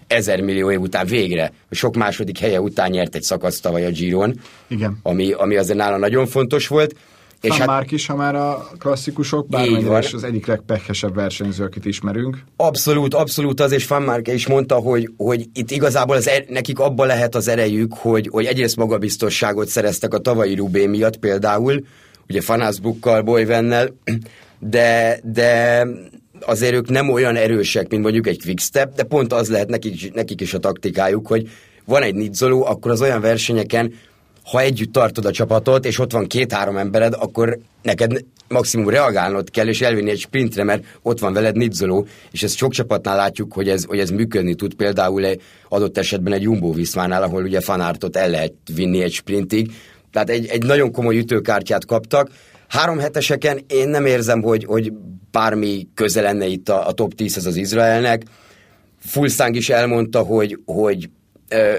ezer 0.08 0.42
millió 0.42 0.72
év 0.72 0.80
után 0.80 1.06
végre, 1.06 1.54
sok 1.72 1.96
második 1.96 2.38
helye 2.38 2.62
után 2.62 2.90
nyert 2.90 3.16
egy 3.16 3.22
szakaszt 3.22 3.62
tavaly 3.62 3.86
a 3.86 3.90
Giron, 3.90 4.40
Igen. 4.68 5.00
Ami, 5.04 5.32
ami 5.32 5.56
azért 5.56 5.78
nála 5.78 5.98
nagyon 5.98 6.26
fontos 6.26 6.68
volt. 6.68 6.96
És 7.41 7.57
hát, 7.57 7.67
Márk 7.67 7.91
is, 7.91 8.05
ha 8.05 8.15
már 8.15 8.36
a 8.36 8.67
klasszikusok, 8.77 9.48
bármennyire 9.48 10.00
is 10.00 10.13
az 10.13 10.24
egyik 10.24 10.45
legpehesebb 10.45 11.15
versenyző, 11.15 11.63
akit 11.63 11.86
ismerünk. 11.86 12.43
Abszolút, 12.55 13.13
abszolút 13.13 13.60
az, 13.60 13.71
és 13.71 13.88
Van 13.88 14.01
Márke 14.01 14.33
is 14.33 14.48
mondta, 14.48 14.75
hogy, 14.75 15.10
hogy 15.17 15.45
itt 15.53 15.71
igazából 15.71 16.15
az 16.15 16.27
er, 16.27 16.45
nekik 16.48 16.79
abban 16.79 17.07
lehet 17.07 17.36
az 17.36 17.48
erejük, 17.48 17.93
hogy, 17.93 18.27
hogy 18.31 18.45
egyrészt 18.45 18.75
magabiztosságot 18.75 19.67
szereztek 19.67 20.13
a 20.13 20.17
tavalyi 20.17 20.55
Rubé 20.55 20.86
miatt 20.86 21.17
például, 21.17 21.83
ugye 22.29 22.41
Fanásbukkal, 22.41 23.21
Boyvennel, 23.21 23.95
de, 24.60 25.19
de 25.24 25.83
azért 26.45 26.74
ők 26.74 26.89
nem 26.89 27.10
olyan 27.10 27.36
erősek, 27.36 27.89
mint 27.89 28.03
mondjuk 28.03 28.27
egy 28.27 28.41
Quickstep, 28.43 28.95
de 28.95 29.03
pont 29.03 29.33
az 29.33 29.50
lehet 29.50 29.69
nekik, 29.69 30.13
nekik 30.13 30.41
is 30.41 30.53
a 30.53 30.60
taktikájuk, 30.60 31.27
hogy 31.27 31.50
van 31.86 32.03
egy 32.03 32.15
nidzoló, 32.15 32.65
akkor 32.65 32.91
az 32.91 33.01
olyan 33.01 33.21
versenyeken 33.21 33.93
ha 34.43 34.62
együtt 34.62 34.91
tartod 34.91 35.25
a 35.25 35.31
csapatot, 35.31 35.86
és 35.86 36.00
ott 36.00 36.12
van 36.12 36.27
két-három 36.27 36.77
embered, 36.77 37.13
akkor 37.19 37.60
neked 37.81 38.24
maximum 38.48 38.89
reagálnod 38.89 39.50
kell, 39.50 39.67
és 39.67 39.81
elvinni 39.81 40.10
egy 40.10 40.19
sprintre, 40.19 40.63
mert 40.63 40.83
ott 41.01 41.19
van 41.19 41.33
veled 41.33 41.55
nidzoló, 41.55 42.07
és 42.31 42.43
ezt 42.43 42.55
sok 42.55 42.71
csapatnál 42.71 43.15
látjuk, 43.15 43.53
hogy 43.53 43.69
ez, 43.69 43.83
hogy 43.83 44.00
ez 44.00 44.10
működni 44.10 44.55
tud, 44.55 44.74
például 44.74 45.25
egy 45.25 45.41
adott 45.69 45.98
esetben 45.98 46.33
egy 46.33 46.41
Jumbo 46.41 46.74
Viszmánál, 46.74 47.24
ahol 47.24 47.43
ugye 47.43 47.62
fanártot 47.62 48.15
el 48.15 48.29
lehet 48.29 48.53
vinni 48.75 49.01
egy 49.01 49.12
sprintig, 49.12 49.71
tehát 50.12 50.29
egy, 50.29 50.45
egy 50.45 50.63
nagyon 50.63 50.91
komoly 50.91 51.17
ütőkártyát 51.17 51.86
kaptak. 51.86 52.29
Három 52.67 53.00
heteseken 53.00 53.60
én 53.67 53.89
nem 53.89 54.05
érzem, 54.05 54.41
hogy, 54.41 54.63
hogy 54.63 54.93
bármi 55.31 55.88
köze 55.95 56.21
lenne 56.21 56.45
itt 56.45 56.69
a, 56.69 56.88
a 56.88 56.91
top 56.91 57.13
10 57.13 57.45
az 57.45 57.55
Izraelnek. 57.55 58.24
Fulszáng 59.00 59.55
is 59.55 59.69
elmondta, 59.69 60.19
hogy, 60.19 60.60
hogy 60.65 61.10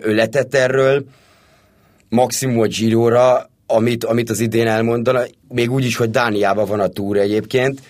ő 0.03 0.15
letett 0.15 0.55
erről, 0.55 1.05
maximum 2.13 2.61
a 2.61 2.67
Girora, 2.67 3.51
amit, 3.67 4.05
amit 4.05 4.31
az 4.31 4.41
idén 4.41 4.67
elmondana, 4.67 5.23
még 5.49 5.71
úgy 5.71 5.85
is, 5.85 5.97
hogy 5.97 6.11
Dániában 6.11 6.67
van 6.67 6.81
a 6.81 6.89
túr 6.89 7.17
egyébként, 7.17 7.81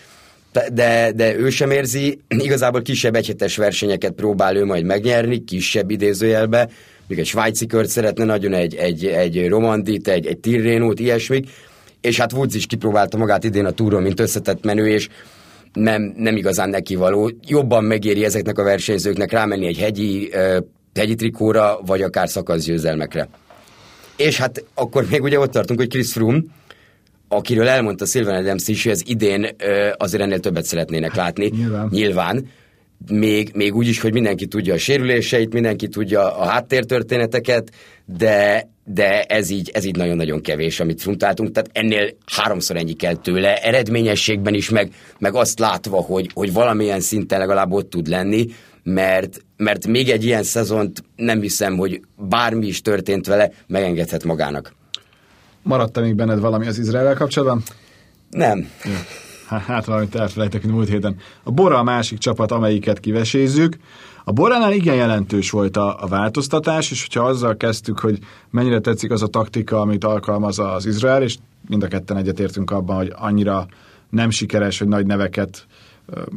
de, 0.72 1.12
de 1.14 1.36
ő 1.36 1.50
sem 1.50 1.70
érzi, 1.70 2.18
igazából 2.46 2.82
kisebb 2.82 3.14
egyhetes 3.14 3.56
versenyeket 3.56 4.12
próbál 4.12 4.56
ő 4.56 4.64
majd 4.64 4.84
megnyerni, 4.84 5.44
kisebb 5.44 5.90
idézőjelbe, 5.90 6.68
még 7.06 7.18
egy 7.18 7.26
svájci 7.26 7.66
kört 7.66 7.88
szeretne 7.88 8.24
nagyon, 8.24 8.52
egy, 8.52 8.74
egy, 8.74 9.06
egy 9.06 9.48
romandit, 9.48 10.08
egy, 10.08 10.26
egy 10.26 10.38
tirrénót, 10.38 11.00
ilyesmik, 11.00 11.48
és 12.00 12.18
hát 12.18 12.32
Woods 12.32 12.54
is 12.54 12.66
kipróbálta 12.66 13.16
magát 13.16 13.44
idén 13.44 13.64
a 13.64 13.70
túron, 13.70 14.02
mint 14.02 14.20
összetett 14.20 14.64
menő, 14.64 14.88
és 14.88 15.08
nem, 15.72 16.14
nem 16.16 16.36
igazán 16.36 16.68
neki 16.68 16.94
való. 16.94 17.30
Jobban 17.46 17.84
megéri 17.84 18.24
ezeknek 18.24 18.58
a 18.58 18.62
versenyzőknek 18.62 19.32
rámenni 19.32 19.66
egy 19.66 19.78
hegyi, 19.78 20.30
hegyi 20.94 21.14
trikóra, 21.14 21.80
vagy 21.86 22.02
akár 22.02 22.28
szakaszgyőzelmekre. 22.28 23.28
És 24.16 24.36
hát 24.36 24.64
akkor 24.74 25.06
még 25.10 25.22
ugye 25.22 25.38
ott 25.38 25.50
tartunk, 25.50 25.78
hogy 25.78 25.88
Chris 25.88 26.12
Froome, 26.12 26.40
akiről 27.28 27.68
elmondta 27.68 28.06
Sylvan 28.06 28.34
Adams 28.34 28.68
is, 28.68 28.82
hogy 28.82 28.92
ez 28.92 29.02
idén 29.04 29.46
azért 29.96 30.22
ennél 30.22 30.40
többet 30.40 30.64
szeretnének 30.64 31.14
látni. 31.14 31.46
Nyilván. 31.56 31.88
Nyilván. 31.90 32.48
Még, 33.10 33.50
még 33.54 33.74
úgy 33.74 33.88
is, 33.88 34.00
hogy 34.00 34.12
mindenki 34.12 34.46
tudja 34.46 34.74
a 34.74 34.78
sérüléseit, 34.78 35.52
mindenki 35.52 35.88
tudja 35.88 36.36
a 36.36 36.44
háttértörténeteket, 36.44 37.70
de, 38.04 38.68
de 38.84 39.22
ez 39.22 39.50
így, 39.50 39.70
ez 39.72 39.84
így 39.84 39.96
nagyon-nagyon 39.96 40.40
kevés, 40.40 40.80
amit 40.80 41.02
fruntáltunk, 41.02 41.52
tehát 41.52 41.70
ennél 41.72 42.16
háromszor 42.26 42.76
ennyi 42.76 42.92
kell 42.92 43.14
tőle, 43.14 43.56
eredményességben 43.56 44.54
is, 44.54 44.70
meg, 44.70 44.92
meg 45.18 45.34
azt 45.34 45.58
látva, 45.58 45.96
hogy, 45.96 46.30
hogy 46.34 46.52
valamilyen 46.52 47.00
szinten 47.00 47.38
legalább 47.38 47.72
ott 47.72 47.90
tud 47.90 48.06
lenni, 48.06 48.46
mert, 48.82 49.44
mert 49.56 49.86
még 49.86 50.10
egy 50.10 50.24
ilyen 50.24 50.42
szezont 50.42 51.04
nem 51.16 51.40
hiszem, 51.40 51.76
hogy 51.76 52.00
bármi 52.16 52.66
is 52.66 52.80
történt 52.80 53.26
vele, 53.26 53.50
megengedhet 53.66 54.24
magának. 54.24 54.72
Maradt 55.62 56.00
még 56.00 56.14
benned 56.14 56.40
valami 56.40 56.66
az 56.66 56.78
Izrael 56.78 57.14
kapcsolatban? 57.14 57.62
Nem. 58.30 58.68
Hát 59.66 59.84
valamit 59.84 60.14
elfelejtek, 60.14 60.62
múlt 60.62 60.88
héten. 60.88 61.16
A 61.42 61.50
Bora 61.50 61.78
a 61.78 61.82
másik 61.82 62.18
csapat, 62.18 62.50
amelyiket 62.50 63.00
kivesézzük. 63.00 63.76
A 64.24 64.32
Boránál 64.32 64.72
igen 64.72 64.94
jelentős 64.94 65.50
volt 65.50 65.76
a, 65.76 66.02
a 66.02 66.06
változtatás, 66.06 66.90
és 66.90 67.02
hogyha 67.02 67.28
azzal 67.28 67.56
kezdtük, 67.56 67.98
hogy 67.98 68.18
mennyire 68.50 68.80
tetszik 68.80 69.10
az 69.10 69.22
a 69.22 69.26
taktika, 69.26 69.80
amit 69.80 70.04
alkalmaz 70.04 70.58
az 70.58 70.86
Izrael, 70.86 71.22
és 71.22 71.36
mind 71.68 71.82
a 71.82 71.88
ketten 71.88 72.16
egyetértünk 72.16 72.70
abban, 72.70 72.96
hogy 72.96 73.12
annyira 73.16 73.66
nem 74.10 74.30
sikeres, 74.30 74.78
hogy 74.78 74.88
nagy 74.88 75.06
neveket 75.06 75.66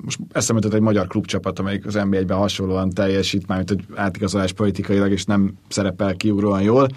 most 0.04 0.20
eszembe 0.32 0.68
egy 0.72 0.82
magyar 0.82 1.08
klubcsapat, 1.08 1.60
amelyik 1.60 1.86
az 1.86 1.94
NBA-ben 1.94 2.38
hasonlóan 2.38 2.90
teljesít, 2.90 3.48
mármint 3.48 3.70
hogy 3.70 3.86
átigazolás 3.96 4.52
politikailag, 4.52 5.12
és 5.12 5.26
nem 5.26 5.54
szerepel 5.68 6.16
kiugróan 6.16 6.62
jól. 6.62 6.88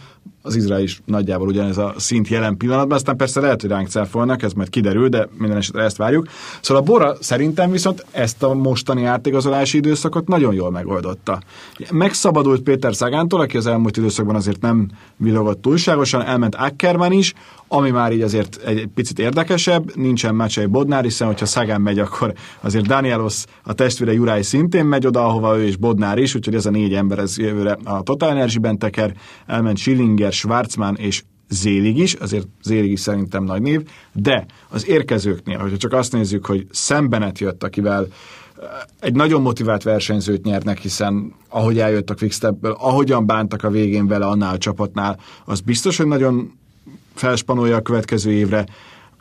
Az 0.43 0.57
Izrael 0.57 0.83
is 0.83 1.01
nagyjából 1.05 1.47
ugyanez 1.47 1.79
a 1.79 1.95
szint 1.97 2.29
jelen 2.29 2.57
pillanatban, 2.57 2.97
aztán 2.97 3.17
persze 3.17 3.41
lehet, 3.41 3.61
hogy 3.61 3.71
ránk 3.71 3.89
cáfolnak, 3.89 4.43
ez 4.43 4.53
majd 4.53 4.71
kiderül, 4.71 5.09
de 5.09 5.29
minden 5.39 5.57
esetre 5.57 5.83
ezt 5.83 5.97
várjuk. 5.97 6.29
Szóval 6.61 6.83
a 6.83 6.87
Bora 6.87 7.17
szerintem 7.21 7.71
viszont 7.71 8.07
ezt 8.11 8.43
a 8.43 8.55
mostani 8.55 9.05
átigazolási 9.05 9.77
időszakot 9.77 10.29
nagyon 10.29 10.55
jól 10.55 10.71
megoldotta. 10.71 11.41
Megszabadult 11.91 12.63
Péter 12.63 12.95
Szagántól, 12.95 13.41
aki 13.41 13.57
az 13.57 13.67
elmúlt 13.67 13.97
időszakban 13.97 14.35
azért 14.35 14.61
nem 14.61 14.91
villogott 15.17 15.63
túlságosan, 15.63 16.23
elment 16.23 16.55
Ackerman 16.55 17.13
is, 17.13 17.35
ami 17.69 17.91
már 17.91 18.13
így 18.13 18.23
azért 18.23 18.57
egy, 18.67 18.89
picit 18.95 19.19
érdekesebb, 19.19 19.97
nincsen 19.97 20.35
Macsai 20.35 20.67
Bodnár, 20.67 21.03
hiszen 21.03 21.27
hogyha 21.27 21.47
Szagán 21.47 21.81
megy, 21.81 21.99
akkor 21.99 22.33
azért 22.61 22.87
Danielos, 22.87 23.45
a 23.63 23.73
testvére 23.73 24.13
Juráj 24.13 24.43
szintén 24.43 24.85
megy 24.85 25.07
oda, 25.07 25.25
ahova 25.25 25.59
ő 25.59 25.67
és 25.67 25.77
Bodnár 25.77 26.19
is, 26.19 26.35
úgyhogy 26.35 26.55
ez 26.55 26.67
a 26.67 26.71
négy 26.71 26.95
ember 26.95 27.19
ez 27.19 27.39
jövőre 27.39 27.79
a 27.85 28.03
Total 28.03 28.31
Energy-ben 28.31 28.79
teker, 28.79 29.13
elment 29.47 29.79
Schillinger, 30.19 30.33
Schwarzmann 30.33 30.95
és 30.95 31.23
Zélig 31.51 31.99
is, 31.99 32.15
azért 32.15 32.47
Zélig 32.63 32.91
is 32.91 33.01
szerintem 33.01 33.45
nagy 33.45 33.63
név, 33.63 33.89
de 34.13 34.47
az 34.69 34.89
érkezőknél, 34.89 35.59
hogyha 35.59 35.77
csak 35.77 35.93
azt 35.93 36.13
nézzük, 36.13 36.47
hogy 36.47 36.67
szembenet 36.71 37.39
jött, 37.39 37.65
akivel 37.65 38.07
egy 39.01 39.15
nagyon 39.15 39.43
motivált 39.43 39.83
versenyzőt 39.83 40.45
nyernek, 40.45 40.79
hiszen 40.79 41.35
ahogy 41.49 41.79
eljött 41.79 42.11
a 42.11 42.15
Quickstepből, 42.15 42.77
ahogyan 42.79 43.27
bántak 43.27 43.65
a 43.65 43.71
végén 43.71 44.07
vele 44.07 44.27
annál 44.27 44.55
a 44.55 44.59
csapatnál, 44.59 45.21
az 45.45 45.61
biztos, 45.61 45.97
hogy 45.97 46.07
nagyon 46.07 46.53
felspanolja 47.15 47.77
a 47.77 47.83
következő 47.83 48.31
évre 48.31 48.67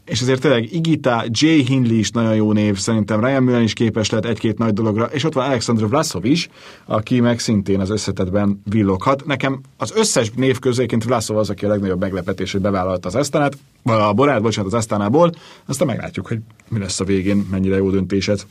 és 0.07 0.21
ezért 0.21 0.41
tényleg 0.41 0.73
Igita, 0.73 1.25
Jay 1.29 1.65
Hindley 1.65 1.97
is 1.97 2.11
nagyon 2.11 2.35
jó 2.35 2.51
név, 2.51 2.77
szerintem 2.77 3.25
Ryan 3.25 3.43
Mullen 3.43 3.61
is 3.61 3.73
képes 3.73 4.09
lehet 4.09 4.25
egy-két 4.25 4.57
nagy 4.57 4.73
dologra, 4.73 5.05
és 5.05 5.23
ott 5.23 5.33
van 5.33 5.45
Alexander 5.45 5.87
Vlasov 5.87 6.25
is, 6.25 6.49
aki 6.85 7.19
meg 7.19 7.39
szintén 7.39 7.79
az 7.79 7.89
összetetben 7.89 8.61
villoghat. 8.69 9.25
Nekem 9.25 9.61
az 9.77 9.93
összes 9.95 10.31
név 10.35 10.59
közéként 10.59 11.03
Vlasov 11.03 11.37
az, 11.37 11.49
aki 11.49 11.65
a 11.65 11.67
legnagyobb 11.67 11.99
meglepetés, 11.99 12.51
hogy 12.51 12.61
bevállalta 12.61 13.07
az 13.07 13.15
Esztánát, 13.15 13.57
vagy 13.83 13.99
a 13.99 14.13
Borát, 14.13 14.41
bocsánat, 14.41 14.73
az 14.73 14.79
Esztánából, 14.79 15.31
aztán 15.65 15.87
meglátjuk, 15.87 16.27
hogy 16.27 16.39
mi 16.67 16.79
lesz 16.79 16.99
a 16.99 17.03
végén, 17.03 17.47
mennyire 17.51 17.75
jó 17.75 17.89
döntésed. 17.89 18.45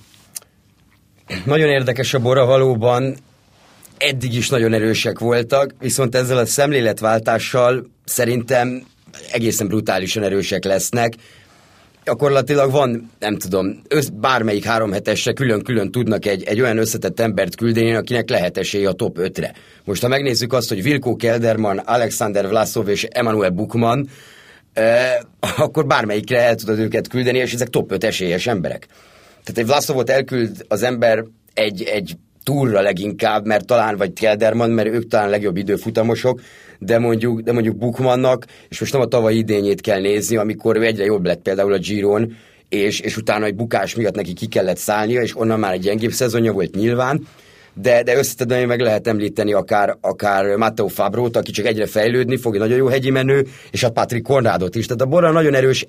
Nagyon 1.45 1.69
érdekes 1.69 2.15
a 2.15 2.19
Bora 2.19 2.45
valóban, 2.45 3.17
eddig 3.97 4.35
is 4.35 4.49
nagyon 4.49 4.73
erősek 4.73 5.19
voltak, 5.19 5.75
viszont 5.81 6.15
ezzel 6.15 6.39
a 6.39 6.47
szemléletváltással 6.47 7.87
szerintem 8.05 8.87
egészen 9.33 9.67
brutálisan 9.67 10.23
erősek 10.23 10.65
lesznek 10.65 11.15
gyakorlatilag 12.07 12.71
van, 12.71 13.11
nem 13.19 13.37
tudom, 13.37 13.83
össz, 13.89 14.07
bármelyik 14.09 14.65
három 14.65 14.93
hetesre 14.93 15.33
külön-külön 15.33 15.91
tudnak 15.91 16.27
egy, 16.27 16.43
egy 16.45 16.61
olyan 16.61 16.79
összetett 16.79 17.21
embert 17.21 17.57
küldeni, 17.57 17.95
akinek 17.95 18.29
lehet 18.29 18.59
esélye 18.59 18.89
a 18.89 18.93
top 18.93 19.19
5-re. 19.21 19.53
Most 19.85 20.03
ha 20.03 20.09
megnézzük 20.09 20.53
azt, 20.53 20.69
hogy 20.69 20.83
Vilko 20.83 21.17
Kelderman, 21.17 21.79
Alexander 21.79 22.49
Vlasov 22.49 22.89
és 22.89 23.05
Emanuel 23.05 23.51
Bukman, 23.51 24.09
eh, 24.73 25.15
akkor 25.57 25.87
bármelyikre 25.87 26.41
el 26.41 26.55
tudod 26.55 26.79
őket 26.79 27.09
küldeni, 27.09 27.39
és 27.39 27.53
ezek 27.53 27.69
top 27.69 27.93
5 27.93 28.05
esélyes 28.05 28.47
emberek. 28.47 28.87
Tehát 29.45 29.59
egy 29.59 29.67
Vlasovot 29.67 30.11
elküld 30.11 30.65
az 30.69 30.83
ember 30.83 31.25
egy, 31.55 31.83
egy 31.83 32.17
túlra 32.43 32.81
leginkább, 32.81 33.45
mert 33.45 33.67
talán, 33.67 33.97
vagy 33.97 34.13
Kelderman, 34.13 34.71
mert 34.71 34.89
ők 34.89 35.09
talán 35.09 35.31
legjobb 35.31 35.57
időfutamosok, 35.57 36.41
de 36.78 36.99
mondjuk, 36.99 37.40
de 37.40 37.52
mondjuk 37.52 37.76
Bukmannak, 37.76 38.45
és 38.68 38.80
most 38.80 38.92
nem 38.92 39.00
a 39.02 39.06
tavalyi 39.06 39.38
idényét 39.38 39.80
kell 39.80 40.00
nézni, 40.00 40.37
amikor 40.37 40.76
ő 40.76 40.83
egyre 40.83 41.04
jobb 41.04 41.25
lett 41.25 41.42
például 41.42 41.73
a 41.73 41.78
Giron, 41.78 42.37
és, 42.68 43.00
és 43.00 43.16
utána 43.16 43.45
egy 43.45 43.54
bukás 43.54 43.95
miatt 43.95 44.14
neki 44.14 44.33
ki 44.33 44.47
kellett 44.47 44.76
szállnia, 44.76 45.23
és 45.23 45.37
onnan 45.37 45.59
már 45.59 45.73
egy 45.73 45.80
gyengébb 45.80 46.11
szezonja 46.11 46.52
volt 46.52 46.75
nyilván, 46.75 47.26
de, 47.75 48.02
de 48.02 48.16
összetetlenül 48.16 48.66
meg 48.66 48.80
lehet 48.80 49.06
említeni 49.06 49.52
akár, 49.52 49.97
akár 50.00 50.56
Matteo 50.56 50.87
Fabrót, 50.87 51.37
aki 51.37 51.50
csak 51.50 51.66
egyre 51.66 51.87
fejlődni 51.87 52.37
fog, 52.37 52.54
egy 52.54 52.61
nagyon 52.61 52.76
jó 52.76 52.87
hegyi 52.87 53.11
menő, 53.11 53.47
és 53.71 53.83
a 53.83 53.90
Patrick 53.90 54.25
Konrádot 54.25 54.75
is. 54.75 54.87
Tehát 54.87 55.02
a 55.02 55.06
Borra 55.06 55.30
nagyon 55.30 55.54
erős, 55.54 55.87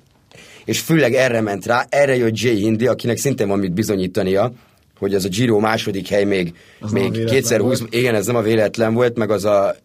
és 0.64 0.80
főleg 0.80 1.14
erre 1.14 1.40
ment 1.40 1.66
rá, 1.66 1.86
erre 1.88 2.16
jött 2.16 2.40
Jay 2.40 2.56
Hindi, 2.56 2.86
akinek 2.86 3.16
szintén 3.16 3.48
van 3.48 3.58
mit 3.58 3.72
bizonyítania, 3.72 4.52
hogy 4.98 5.14
ez 5.14 5.24
a 5.24 5.28
Giro 5.28 5.58
második 5.58 6.08
hely 6.08 6.24
még, 6.24 6.54
az 6.80 6.92
még 6.92 7.24
kétszer 7.24 7.60
húsz, 7.60 7.82
igen, 7.90 8.14
ez 8.14 8.26
nem 8.26 8.36
a 8.36 8.42
véletlen 8.42 8.94
volt, 8.94 9.16
meg 9.16 9.30
az 9.30 9.44
a 9.44 9.76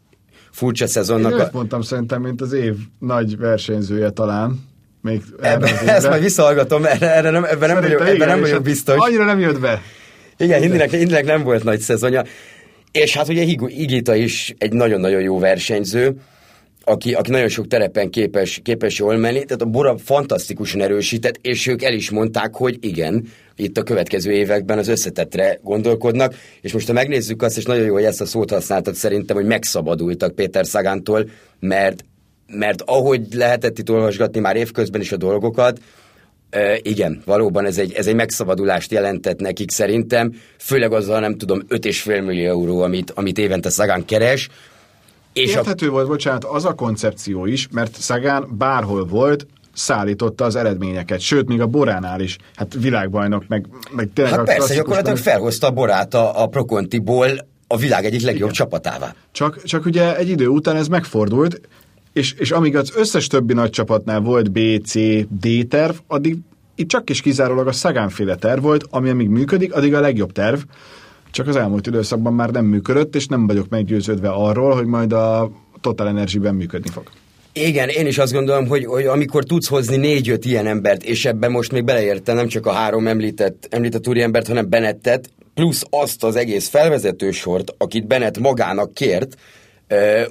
furcsa 0.54 0.88
szezonnak. 0.88 1.32
Én 1.32 1.40
a... 1.40 1.50
mondtam 1.52 1.82
szerintem, 1.82 2.22
mint 2.22 2.42
az 2.42 2.54
év 2.54 2.76
nagy 3.00 3.38
versenyzője 3.38 4.10
talán. 4.10 4.72
Még 5.02 5.22
ebbe, 5.42 5.82
ezt 5.86 6.10
majd 6.10 6.22
visszahallgatom, 6.22 6.86
erre, 6.86 7.16
erre 7.16 7.30
nem, 7.30 7.44
ebben 7.44 7.70
nem 7.70 7.82
vagyok, 7.82 8.08
ebben 8.08 8.28
nem 8.28 8.40
vagyok 8.40 8.64
biztos. 8.64 8.96
Annyira 8.98 9.26
nem 9.26 9.40
jött 9.40 9.60
be. 9.60 9.82
Igen, 10.38 10.62
Hindinek, 10.62 10.92
Hindinek 10.92 11.26
nem 11.26 11.44
volt 11.44 11.64
nagy 11.64 11.80
szezonja. 11.80 12.24
És 12.92 13.18
hát 13.18 13.28
ugye 13.28 13.42
Igita 13.68 14.16
is 14.16 14.54
egy 14.58 14.74
nagyon-nagyon 14.74 15.22
jó 15.22 15.40
versenyző, 15.40 16.16
aki, 16.84 17.14
aki 17.14 17.32
nagyon 17.32 17.48
sok 17.48 17.68
terepen 17.68 18.10
képes, 18.10 18.60
képes 18.64 19.00
jól 19.00 19.18
menni, 19.18 19.44
tehát 19.44 19.62
a 19.62 19.66
Bora 19.66 19.98
fantasztikusan 19.98 20.82
erősített, 20.82 21.38
és 21.42 21.68
ők 21.68 21.84
el 21.84 21.94
is 21.94 22.10
mondták, 22.10 22.56
hogy 22.56 22.78
igen, 22.82 23.28
itt 23.56 23.78
a 23.78 23.84
következő 23.84 24.32
években 24.32 24.78
az 24.78 24.88
összetettre 24.88 25.60
gondolkodnak, 25.62 26.36
és 26.62 26.74
most 26.74 26.88
ha 26.88 26.94
megnézzük 26.94 27.42
azt, 27.42 27.58
és 27.58 27.66
nagyon 27.66 27.86
jó, 27.86 27.94
hogy 27.94 28.04
ezt 28.04 28.22
a 28.22 28.26
szót 28.26 28.52
használtad 28.52 28.96
szerintem, 28.96 29.36
hogy 29.36 29.46
megszabadultak 29.46 30.36
Péter 30.36 30.66
Szagántól, 30.66 31.30
mert, 31.60 32.06
mert 32.48 32.82
ahogy 32.86 33.22
lehetett 33.34 33.80
itt 33.80 33.90
olvasgatni 33.90 34.40
már 34.40 34.56
évközben 34.56 35.02
is 35.02 35.12
a 35.12 35.18
dolgokat, 35.18 35.80
Uh, 36.56 36.78
igen, 36.82 37.22
valóban 37.26 37.66
ez 37.66 37.78
egy, 37.78 37.94
ez 37.94 38.08
egy 38.08 38.16
megszabadulást 38.16 38.92
jelentett 38.92 39.40
nekik 39.40 39.72
szerintem, 39.72 40.34
főleg 40.60 40.92
azzal 40.92 41.20
nem 41.20 41.38
tudom, 41.38 41.62
5,5 41.70 42.26
millió 42.26 42.48
euró, 42.48 42.82
amit, 42.82 43.12
amit 43.12 43.38
évente 43.38 43.70
Szagán 43.70 44.06
keres, 44.06 44.50
és 45.34 45.54
Érthető 45.54 45.88
a... 45.88 45.92
volt, 45.92 46.08
bocsánat, 46.08 46.44
az 46.44 46.66
a 46.66 46.74
koncepció 46.74 47.46
is, 47.46 47.68
mert 47.72 47.96
Szagán 47.96 48.48
bárhol 48.58 49.06
volt, 49.06 49.46
szállította 49.74 50.46
az 50.46 50.56
eredményeket, 50.56 51.20
sőt, 51.20 51.48
még 51.48 51.62
a 51.62 51.68
Boránál 51.68 52.22
is, 52.22 52.38
hát 52.56 52.74
világbajnok, 52.80 53.44
meg, 53.48 53.68
meg 53.92 54.10
tényleg 54.14 54.34
Hát 54.34 54.46
persze, 54.46 54.76
gyakorlatilag 54.76 55.18
felhozta 55.18 55.68
a 55.68 55.72
Borát 55.72 56.14
a, 56.14 56.44
a 56.44 56.48
Procontiból 56.48 57.28
a 57.68 57.78
világ 57.78 58.06
egyik 58.06 58.22
legjobb 58.22 58.42
Igen. 58.42 58.54
csapatává. 58.54 59.16
Csak, 59.32 59.64
csak 59.64 59.86
ugye 59.86 60.18
egy 60.18 60.30
idő 60.30 60.48
után 60.48 60.76
ez 60.76 60.88
megfordult, 60.88 61.62
és, 62.14 62.34
és 62.34 62.52
amíg 62.52 62.76
az 62.76 62.92
összes 62.96 63.28
többi 63.28 63.54
nagy 63.54 63.70
csapatnál 63.70 64.20
volt 64.20 64.52
B, 64.52 64.60
C, 64.86 64.94
D 65.30 65.68
terv, 65.70 65.96
addig 66.08 66.38
itt 66.76 66.88
csak 66.88 67.10
is 67.10 67.22
kizárólag 67.22 67.68
a 67.68 67.72
Szagánféle 67.72 68.36
terv 68.36 68.62
volt, 68.62 68.86
ami 68.90 69.10
amíg 69.10 69.28
működik, 69.28 69.74
addig 69.74 69.94
a 69.94 70.00
legjobb 70.00 70.32
terv, 70.32 70.60
csak 71.32 71.48
az 71.48 71.56
elmúlt 71.56 71.88
időszakban 71.88 72.34
már 72.34 72.50
nem 72.50 72.66
működött, 72.66 73.16
és 73.16 73.28
nem 73.28 73.48
vagyok 73.48 73.70
meggyőződve 73.70 74.30
arról, 74.30 74.76
hogy 74.76 74.86
majd 74.86 75.14
a 75.14 75.52
Total 75.82 76.08
Energy-ben 76.08 76.56
működni 76.56 76.90
fog. 76.90 77.10
Igen, 77.54 77.90
én 77.90 78.08
is 78.08 78.18
azt 78.18 78.34
gondolom, 78.34 78.68
hogy, 78.68 78.86
hogy 78.86 79.06
amikor 79.06 79.44
tudsz 79.44 79.68
hozni 79.68 79.96
négy-öt 79.96 80.46
ilyen 80.46 80.68
embert, 80.68 81.04
és 81.04 81.26
ebben 81.26 81.52
most 81.52 81.72
még 81.72 81.84
beleérte 81.84 82.34
nem 82.34 82.48
csak 82.48 82.66
a 82.66 82.72
három 82.72 83.08
említett, 83.08 83.68
említett 83.70 84.08
úriembert, 84.08 84.48
hanem 84.48 84.70
Benettet, 84.70 85.30
plusz 85.54 85.84
azt 85.90 86.24
az 86.24 86.36
egész 86.36 86.68
felvezető 86.68 87.32
sort, 87.32 87.74
akit 87.78 88.08
Bennett 88.08 88.40
magának 88.40 88.94
kért, 88.94 89.36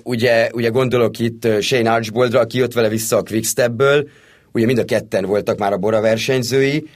ugye, 0.03 0.51
ugye 0.53 0.69
gondolok 0.69 1.19
itt 1.19 1.49
Shane 1.61 1.93
Archboldra, 1.93 2.41
aki 2.41 2.59
jött 2.59 2.73
vele 2.73 2.89
vissza 2.89 3.17
a 3.17 3.23
Quickstepből, 3.23 4.09
ugye 4.53 4.67
mind 4.67 4.79
a 4.79 4.85
ketten 4.85 5.25
voltak 5.25 5.59
már 5.59 5.73
a 5.73 5.77
Bora 5.77 6.01
versenyzői, 6.01 6.89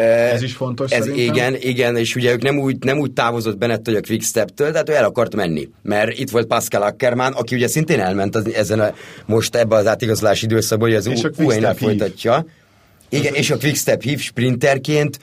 ez 0.00 0.42
is 0.42 0.54
fontos 0.54 0.90
ez 0.90 1.04
szerintem. 1.04 1.34
Igen, 1.34 1.56
igen, 1.60 1.96
és 1.96 2.16
ugye 2.16 2.32
ők 2.32 2.42
nem 2.42 2.58
úgy, 2.58 2.76
nem 2.84 2.98
úgy 2.98 3.12
távozott 3.12 3.58
Bennett, 3.58 3.84
hogy 3.84 3.94
a 3.94 4.00
Quickstep-től, 4.00 4.70
tehát 4.70 4.88
ő 4.88 4.94
el 4.94 5.04
akart 5.04 5.34
menni. 5.34 5.68
Mert 5.82 6.18
itt 6.18 6.30
volt 6.30 6.46
Pascal 6.46 6.82
Ackermann, 6.82 7.32
aki 7.32 7.54
ugye 7.54 7.68
szintén 7.68 8.00
elment 8.00 8.36
az, 8.36 8.52
ezen 8.54 8.80
a, 8.80 8.94
most 9.26 9.54
ebbe 9.54 9.76
az 9.76 9.86
átigazolási 9.86 10.44
időszakban, 10.44 10.88
hogy 10.88 10.96
az 10.96 11.06
UN-nel 11.38 11.74
folytatja. 11.74 12.46
Igen, 13.08 13.34
és 13.34 13.50
a 13.50 13.56
Quickstep 13.56 14.02
hív 14.02 14.20
sprinterként, 14.20 15.18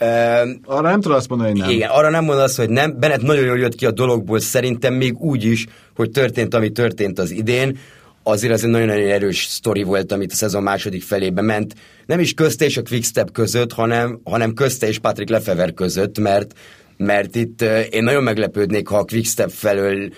Uh, 0.00 0.48
arra 0.64 0.90
nem 0.90 1.00
tudod 1.00 1.16
azt 1.16 1.28
mondani, 1.28 1.50
hogy 1.50 1.60
nem. 1.60 1.70
Igen, 1.70 1.90
arra 1.90 2.10
nem 2.10 2.24
mondod 2.24 2.44
azt, 2.44 2.56
hogy 2.56 2.68
nem. 2.68 2.98
Bennett 2.98 3.22
nagyon 3.22 3.44
jól 3.44 3.58
jött 3.58 3.74
ki 3.74 3.86
a 3.86 3.90
dologból, 3.90 4.40
szerintem 4.40 4.94
még 4.94 5.18
úgy 5.18 5.44
is, 5.44 5.66
hogy 5.94 6.10
történt, 6.10 6.54
ami 6.54 6.70
történt 6.70 7.18
az 7.18 7.30
idén 7.30 7.78
azért 8.28 8.52
az 8.52 8.64
egy 8.64 8.70
nagyon-nagyon 8.70 9.10
erős 9.10 9.44
sztori 9.44 9.82
volt, 9.82 10.12
amit 10.12 10.32
a 10.32 10.34
szezon 10.34 10.62
második 10.62 11.02
felébe 11.02 11.42
ment. 11.42 11.74
Nem 12.06 12.20
is 12.20 12.34
közte 12.34 12.64
és 12.64 12.76
a 12.76 12.82
Quickstep 12.82 13.32
között, 13.32 13.72
hanem, 13.72 14.20
hanem 14.24 14.54
közte 14.54 14.88
és 14.88 14.98
Patrick 14.98 15.30
Lefever 15.30 15.74
között, 15.74 16.18
mert, 16.18 16.54
mert 16.96 17.36
itt 17.36 17.62
én 17.90 18.02
nagyon 18.02 18.22
meglepődnék, 18.22 18.88
ha 18.88 18.98
a 18.98 19.04
Quickstep 19.04 19.50
felől 19.50 20.12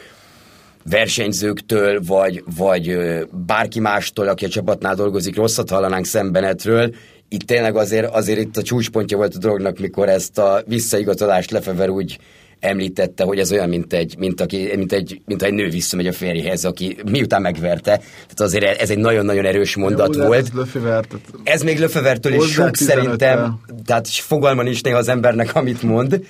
versenyzőktől, 0.91 2.01
vagy, 2.07 2.43
vagy 2.57 2.99
bárki 3.47 3.81
mástól, 3.81 4.29
aki 4.29 4.45
a 4.45 4.49
csapatnál 4.49 4.95
dolgozik, 4.95 5.37
rosszat 5.37 5.71
hallanánk 5.71 6.05
szembenetről. 6.05 6.95
Itt 7.29 7.43
tényleg 7.43 7.77
azért, 7.77 8.15
azért 8.15 8.41
itt 8.41 8.57
a 8.57 8.63
csúcspontja 8.63 9.17
volt 9.17 9.35
a 9.35 9.39
dolognak, 9.39 9.79
mikor 9.79 10.09
ezt 10.09 10.39
a 10.39 10.63
visszaigazolást 10.67 11.51
Lefever 11.51 11.89
úgy 11.89 12.19
említette, 12.61 13.25
hogy 13.25 13.39
ez 13.39 13.53
olyan, 13.53 13.69
mint 13.69 13.93
egy, 13.93 14.15
mint, 14.19 14.41
aki, 14.41 14.71
mint 14.77 14.93
egy, 14.93 15.21
mint 15.25 15.43
egy 15.43 15.53
nő 15.53 15.69
visszamegy 15.69 16.07
a 16.07 16.13
férjéhez, 16.13 16.65
aki 16.65 16.97
miután 17.11 17.43
megverte. 17.43 17.97
Tehát 17.97 18.41
azért 18.41 18.81
ez 18.81 18.91
egy 18.91 18.99
nagyon-nagyon 18.99 19.45
erős 19.45 19.77
mondat 19.77 20.17
Jó, 20.17 20.25
volt. 20.25 20.39
Ez, 20.39 20.53
Löfever, 20.55 21.05
ez 21.45 21.63
még 21.63 21.79
Löfevertől 21.79 22.33
is 22.33 22.51
sok 22.53 22.77
szerintem, 22.77 23.61
tehát 23.85 24.09
fogalma 24.09 24.63
nincs 24.63 24.83
néha 24.83 24.99
az 24.99 25.09
embernek, 25.09 25.55
amit 25.55 25.83
mond. 25.83 26.21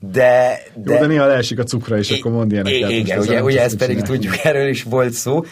De, 0.00 0.60
de, 0.74 0.92
Jó, 0.92 1.00
de 1.00 1.06
néha 1.06 1.26
leesik 1.26 1.58
a 1.58 1.62
cukra, 1.62 1.98
és 1.98 2.10
akkor 2.10 2.32
mond 2.32 2.52
ilyeneket. 2.52 2.90
Igen, 2.90 3.18
ugye, 3.18 3.42
ugye 3.42 3.62
ezt 3.62 3.76
pedig 3.76 4.00
tudjuk, 4.00 4.34
erről 4.42 4.68
is 4.68 4.82
volt 4.82 5.12
szó. 5.12 5.44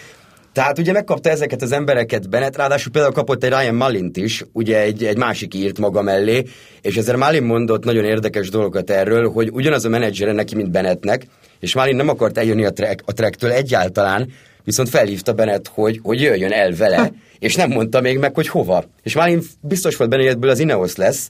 Tehát 0.56 0.78
ugye 0.78 0.92
megkapta 0.92 1.30
ezeket 1.30 1.62
az 1.62 1.72
embereket 1.72 2.28
Bennett, 2.28 2.56
ráadásul 2.56 2.92
például 2.92 3.14
kapott 3.14 3.44
egy 3.44 3.50
Ryan 3.50 3.74
Malint 3.74 4.16
is, 4.16 4.44
ugye 4.52 4.80
egy, 4.80 5.04
egy 5.04 5.16
másik 5.16 5.54
írt 5.54 5.78
maga 5.78 6.02
mellé, 6.02 6.42
és 6.82 6.96
ezzel 6.96 7.16
Malin 7.16 7.42
mondott 7.42 7.84
nagyon 7.84 8.04
érdekes 8.04 8.48
dolgokat 8.48 8.90
erről, 8.90 9.30
hogy 9.30 9.50
ugyanaz 9.52 9.84
a 9.84 9.88
menedzsere 9.88 10.32
neki, 10.32 10.54
mint 10.54 10.70
Bennettnek, 10.70 11.26
és 11.60 11.74
Malin 11.74 11.96
nem 11.96 12.08
akart 12.08 12.38
eljönni 12.38 12.64
a, 12.64 12.70
track, 12.70 13.02
a 13.04 13.12
tracktől 13.12 13.50
egyáltalán, 13.50 14.32
viszont 14.64 14.88
felhívta 14.88 15.32
Bennett, 15.32 15.68
hogy, 15.68 16.00
hogy 16.02 16.20
jöjjön 16.20 16.52
el 16.52 16.72
vele, 16.72 17.12
és 17.38 17.54
nem 17.54 17.70
mondta 17.70 18.00
még 18.00 18.18
meg, 18.18 18.34
hogy 18.34 18.48
hova. 18.48 18.84
És 19.02 19.14
Malin 19.14 19.42
biztos 19.60 19.96
volt 19.96 20.10
benne, 20.10 20.22
hogy 20.22 20.32
ebből 20.32 20.50
az 20.50 20.58
Ineos 20.58 20.96
lesz, 20.96 21.28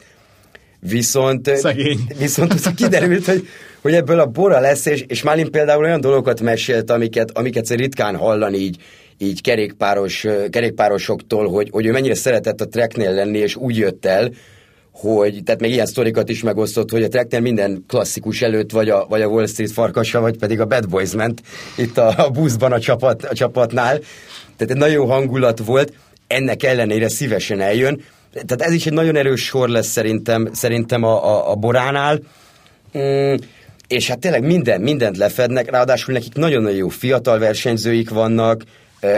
viszont, 0.81 1.57
Szegény. 1.57 1.99
viszont 2.19 2.75
kiderült, 2.75 3.27
hogy, 3.27 3.49
hogy 3.81 3.95
ebből 3.95 4.21
a 4.21 4.27
bora 4.27 4.61
lesz, 4.61 4.87
és, 4.87 5.05
és 5.09 5.23
Malin 5.23 5.51
például 5.51 5.85
olyan 5.85 6.01
dolgokat 6.01 6.41
mesélt, 6.41 6.91
amiket, 6.91 7.31
amiket 7.31 7.69
ritkán 7.69 8.17
hallani 8.17 8.57
így, 8.57 8.77
így 9.19 9.41
kerékpáros, 9.41 10.27
kerékpárosoktól, 10.51 11.49
hogy, 11.49 11.69
hogy 11.71 11.87
ő 11.87 11.93
mennyire 11.93 12.15
szeretett 12.15 12.61
a 12.61 12.69
treknél 12.69 13.13
lenni, 13.13 13.39
és 13.39 13.57
úgy 13.57 13.77
jött 13.77 14.07
el, 14.07 14.31
hogy, 14.93 15.43
tehát 15.45 15.61
még 15.61 15.71
ilyen 15.71 15.87
sztorikat 15.87 16.29
is 16.29 16.43
megosztott, 16.43 16.91
hogy 16.91 17.03
a 17.03 17.09
treknél 17.09 17.41
minden 17.41 17.85
klasszikus 17.89 18.43
előtt 18.43 18.71
vagy 18.71 18.89
a, 18.89 19.07
vagy 19.09 19.23
a 19.23 19.27
Wall 19.27 19.47
Street 19.47 19.73
farkasa, 19.73 20.21
vagy 20.21 20.39
pedig 20.39 20.61
a 20.61 20.65
Bad 20.65 20.89
Boys 20.89 21.13
ment 21.13 21.43
itt 21.77 21.99
a, 21.99 22.25
a 22.25 22.31
buszban 22.31 22.73
a, 22.73 22.81
csapat, 22.81 23.25
a 23.25 23.35
csapatnál. 23.35 23.99
Tehát 24.57 24.73
egy 24.73 24.77
nagyon 24.77 25.07
hangulat 25.07 25.59
volt, 25.59 25.93
ennek 26.27 26.63
ellenére 26.63 27.09
szívesen 27.09 27.61
eljön. 27.61 28.01
Tehát 28.33 28.63
ez 28.63 28.73
is 28.73 28.87
egy 28.87 28.93
nagyon 28.93 29.17
erős 29.17 29.45
sor 29.45 29.69
lesz 29.69 29.87
szerintem, 29.87 30.49
szerintem 30.53 31.03
a, 31.03 31.25
a, 31.25 31.51
a 31.51 31.55
Boránál. 31.55 32.21
Mm, 32.99 33.35
és 33.89 34.09
hát 34.09 34.19
tényleg 34.19 34.45
minden, 34.45 34.81
mindent 34.81 35.17
lefednek, 35.17 35.71
ráadásul 35.71 36.15
nekik 36.15 36.35
nagyon-nagyon 36.35 36.77
jó 36.77 36.89
fiatal 36.89 37.39
versenyzőik 37.39 38.11
vannak, 38.11 38.63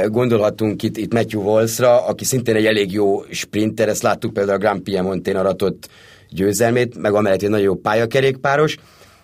Gondolhatunk 0.07 0.83
itt, 0.83 0.96
itt 0.96 1.12
Matthew 1.12 1.42
Walsra, 1.42 2.07
aki 2.07 2.24
szintén 2.24 2.55
egy 2.55 2.66
elég 2.66 2.92
jó 2.92 3.22
sprinter, 3.31 3.88
ezt 3.88 4.03
láttuk 4.03 4.33
például 4.33 4.57
a 4.57 4.61
Grand 4.61 4.81
Piemontén 4.81 5.37
aratott 5.37 5.88
győzelmét, 6.31 6.98
meg 6.98 7.14
amellett 7.14 7.42
egy 7.42 7.48
nagyon 7.48 7.64
jó 7.64 7.74
pályakerékpáros. 7.74 8.74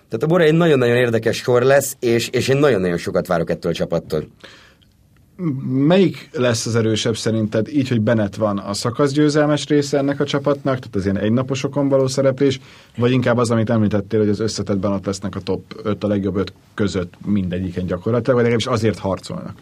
Tehát 0.09 0.23
a 0.23 0.27
Bora 0.27 0.45
egy 0.45 0.55
nagyon-nagyon 0.55 0.97
érdekes 0.97 1.37
sor 1.37 1.63
lesz, 1.63 1.97
és, 2.01 2.29
és 2.29 2.49
én 2.49 2.57
nagyon-nagyon 2.57 2.97
sokat 2.97 3.27
várok 3.27 3.51
ettől 3.51 3.73
a 3.73 3.75
csapattól. 3.75 4.27
Melyik 5.67 6.29
lesz 6.33 6.67
az 6.67 6.77
erősebb 6.77 7.17
szerinted, 7.17 7.69
így, 7.69 7.89
hogy 7.89 8.01
Bennett 8.01 8.35
van 8.35 8.59
a 8.59 8.75
szakaszgyőzelmes 8.75 9.67
része 9.67 9.99
ennek 9.99 10.21
a 10.21 10.25
csapatnak, 10.25 10.79
tehát 10.79 10.95
az 10.95 11.05
ilyen 11.05 11.19
egynaposokon 11.19 11.89
való 11.89 12.07
szereplés, 12.07 12.61
vagy 12.97 13.11
inkább 13.11 13.37
az, 13.37 13.51
amit 13.51 13.71
említettél, 13.71 14.21
hogy 14.21 14.29
az 14.29 14.41
összetetben 14.41 14.93
ott 14.93 15.07
lesznek 15.07 15.37
a 15.37 15.41
top 15.41 15.81
5, 15.83 16.05
a 16.05 16.07
legjobb 16.07 16.37
5 16.37 16.53
között 16.75 17.15
mindegyiken 17.27 17.87
gyakorlatilag, 17.87 18.35
vagy 18.35 18.51
legalábbis 18.51 18.67
azért 18.67 18.99
harcolnak? 18.99 19.57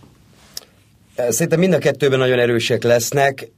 Szerintem 1.16 1.58
mind 1.58 1.72
a 1.72 1.78
kettőben 1.78 2.18
nagyon 2.18 2.38
erősek 2.38 2.82
lesznek. 2.82 3.50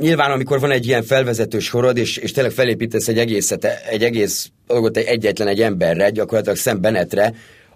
Nyilván, 0.00 0.30
amikor 0.30 0.60
van 0.60 0.70
egy 0.70 0.86
ilyen 0.86 1.02
felvezető 1.02 1.58
sorod, 1.58 1.96
és, 1.96 2.16
és 2.16 2.32
tényleg 2.32 2.52
felépítesz 2.52 3.08
egy 3.08 3.18
egészet, 3.18 3.64
egy 3.64 4.04
egész 4.04 4.50
dolgot 4.66 4.96
egy 4.96 5.06
egyetlen 5.06 5.48
egy 5.48 5.60
emberre, 5.60 6.10
gyakorlatilag 6.10 6.56
szembenetre, 6.56 7.34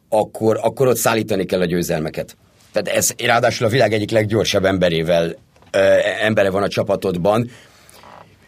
akkor, 0.09 0.59
akkor 0.63 0.87
ott 0.87 0.97
szállítani 0.97 1.45
kell 1.45 1.61
a 1.61 1.65
győzelmeket. 1.65 2.37
Tehát 2.73 2.99
ez 2.99 3.11
ráadásul 3.25 3.67
a 3.67 3.71
világ 3.71 3.93
egyik 3.93 4.11
leggyorsabb 4.11 4.65
emberével 4.65 5.37
ö, 5.71 5.79
embere 6.21 6.51
van 6.51 6.63
a 6.63 6.69
csapatodban. 6.69 7.51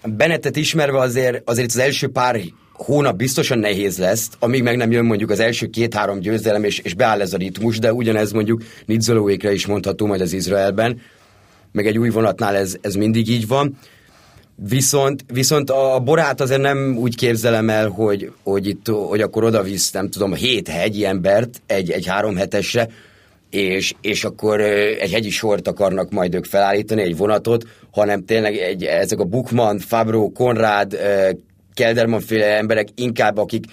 Bennettet 0.05 0.57
ismerve 0.57 0.99
azért, 0.99 1.51
azért 1.51 1.69
az 1.69 1.79
első 1.79 2.09
pár 2.09 2.41
hónap 2.85 3.16
biztosan 3.16 3.59
nehéz 3.59 3.99
lesz, 3.99 4.29
amíg 4.38 4.62
meg 4.62 4.77
nem 4.77 4.90
jön 4.90 5.05
mondjuk 5.05 5.31
az 5.31 5.40
első 5.40 5.66
két-három 5.66 6.18
győzelem, 6.18 6.64
és, 6.64 6.79
és 6.79 6.94
beáll 6.94 7.20
ez 7.20 7.33
a 7.33 7.37
ritmus, 7.37 7.79
de 7.79 7.92
ugyanez 7.92 8.33
mondjuk 8.33 8.62
Nidzolóékre 8.87 9.53
is 9.53 9.66
mondható 9.66 10.07
majd 10.07 10.20
az 10.20 10.33
Izraelben, 10.33 11.01
meg 11.73 11.87
egy 11.87 11.99
új 11.99 12.09
vonatnál 12.09 12.57
ez, 12.57 12.77
ez 12.81 12.94
mindig 12.94 13.29
így 13.29 13.47
van. 13.47 13.79
Viszont, 14.68 15.25
viszont 15.33 15.70
a 15.70 16.01
borát 16.05 16.40
azért 16.40 16.61
nem 16.61 16.97
úgy 16.97 17.16
képzelem 17.16 17.68
el, 17.68 17.88
hogy, 17.88 18.33
hogy, 18.42 18.66
itt, 18.66 18.87
hogy 18.87 19.20
akkor 19.20 19.44
oda 19.44 19.62
visz, 19.62 19.90
nem 19.90 20.11
tudom, 20.11 20.35
hét 20.35 20.68
hegyi 20.68 21.05
embert 21.05 21.61
egy, 21.66 21.90
egy 21.90 22.07
három 22.07 22.37
hetesre, 22.37 22.88
és, 23.51 23.94
és 24.01 24.25
akkor 24.25 24.61
egy 24.61 25.12
hegyi 25.12 25.31
sort 25.31 25.68
akarnak 25.68 26.11
majd 26.11 26.35
ők 26.35 26.44
felállítani, 26.44 27.03
egy 27.03 27.16
vonatot, 27.16 27.64
hanem 27.90 28.25
tényleg 28.25 28.57
egy, 28.57 28.85
ezek 28.85 29.18
a 29.18 29.25
Bukman, 29.25 29.79
Fabro, 29.79 30.29
Konrád, 30.29 30.99
Kelderman 31.75 32.21
féle 32.21 32.57
emberek 32.57 32.89
inkább, 32.95 33.39
akik 33.39 33.65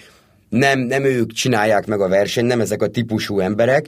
nem, 0.48 0.78
nem 0.78 1.04
ők 1.04 1.32
csinálják 1.32 1.86
meg 1.86 2.00
a 2.00 2.08
versenyt, 2.08 2.48
nem 2.48 2.60
ezek 2.60 2.82
a 2.82 2.88
típusú 2.88 3.40
emberek, 3.40 3.86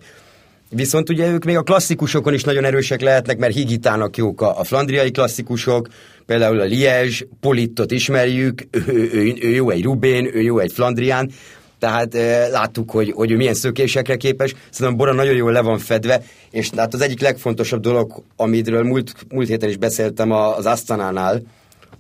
Viszont 0.71 1.09
ugye 1.09 1.29
ők 1.29 1.45
még 1.45 1.57
a 1.57 1.63
klasszikusokon 1.63 2.35
is 2.35 2.45
nagyon 2.45 2.65
erősek 2.65 3.01
lehetnek, 3.01 3.39
mert 3.39 3.55
Higitának 3.55 4.17
jók 4.17 4.41
a, 4.41 4.59
a 4.59 4.65
flandriai 4.65 5.11
klasszikusok, 5.11 5.89
például 6.27 6.61
a 6.61 6.65
Liège, 6.65 7.27
Polittot 7.41 7.91
ismerjük, 7.91 8.67
ő, 8.71 9.11
ő, 9.13 9.35
ő, 9.43 9.49
jó 9.49 9.71
egy 9.71 9.83
Rubén, 9.83 10.31
ő 10.35 10.41
jó 10.41 10.59
egy 10.59 10.73
Flandrián, 10.73 11.31
tehát 11.79 12.15
e, 12.15 12.49
láttuk, 12.49 12.91
hogy, 12.91 13.13
hogy 13.15 13.31
ő 13.31 13.37
milyen 13.37 13.55
szökésekre 13.55 14.17
képes. 14.17 14.55
Szerintem 14.71 14.97
Bora 14.97 15.13
nagyon 15.13 15.35
jól 15.35 15.53
le 15.53 15.61
van 15.61 15.79
fedve, 15.79 16.23
és 16.51 16.71
hát 16.77 16.95
az 16.95 17.01
egyik 17.01 17.21
legfontosabb 17.21 17.81
dolog, 17.81 18.23
amiről 18.37 18.83
múlt, 18.83 19.13
múlt 19.29 19.49
héten 19.49 19.69
is 19.69 19.77
beszéltem 19.77 20.31
az 20.31 20.67
Asztanánál, 20.67 21.43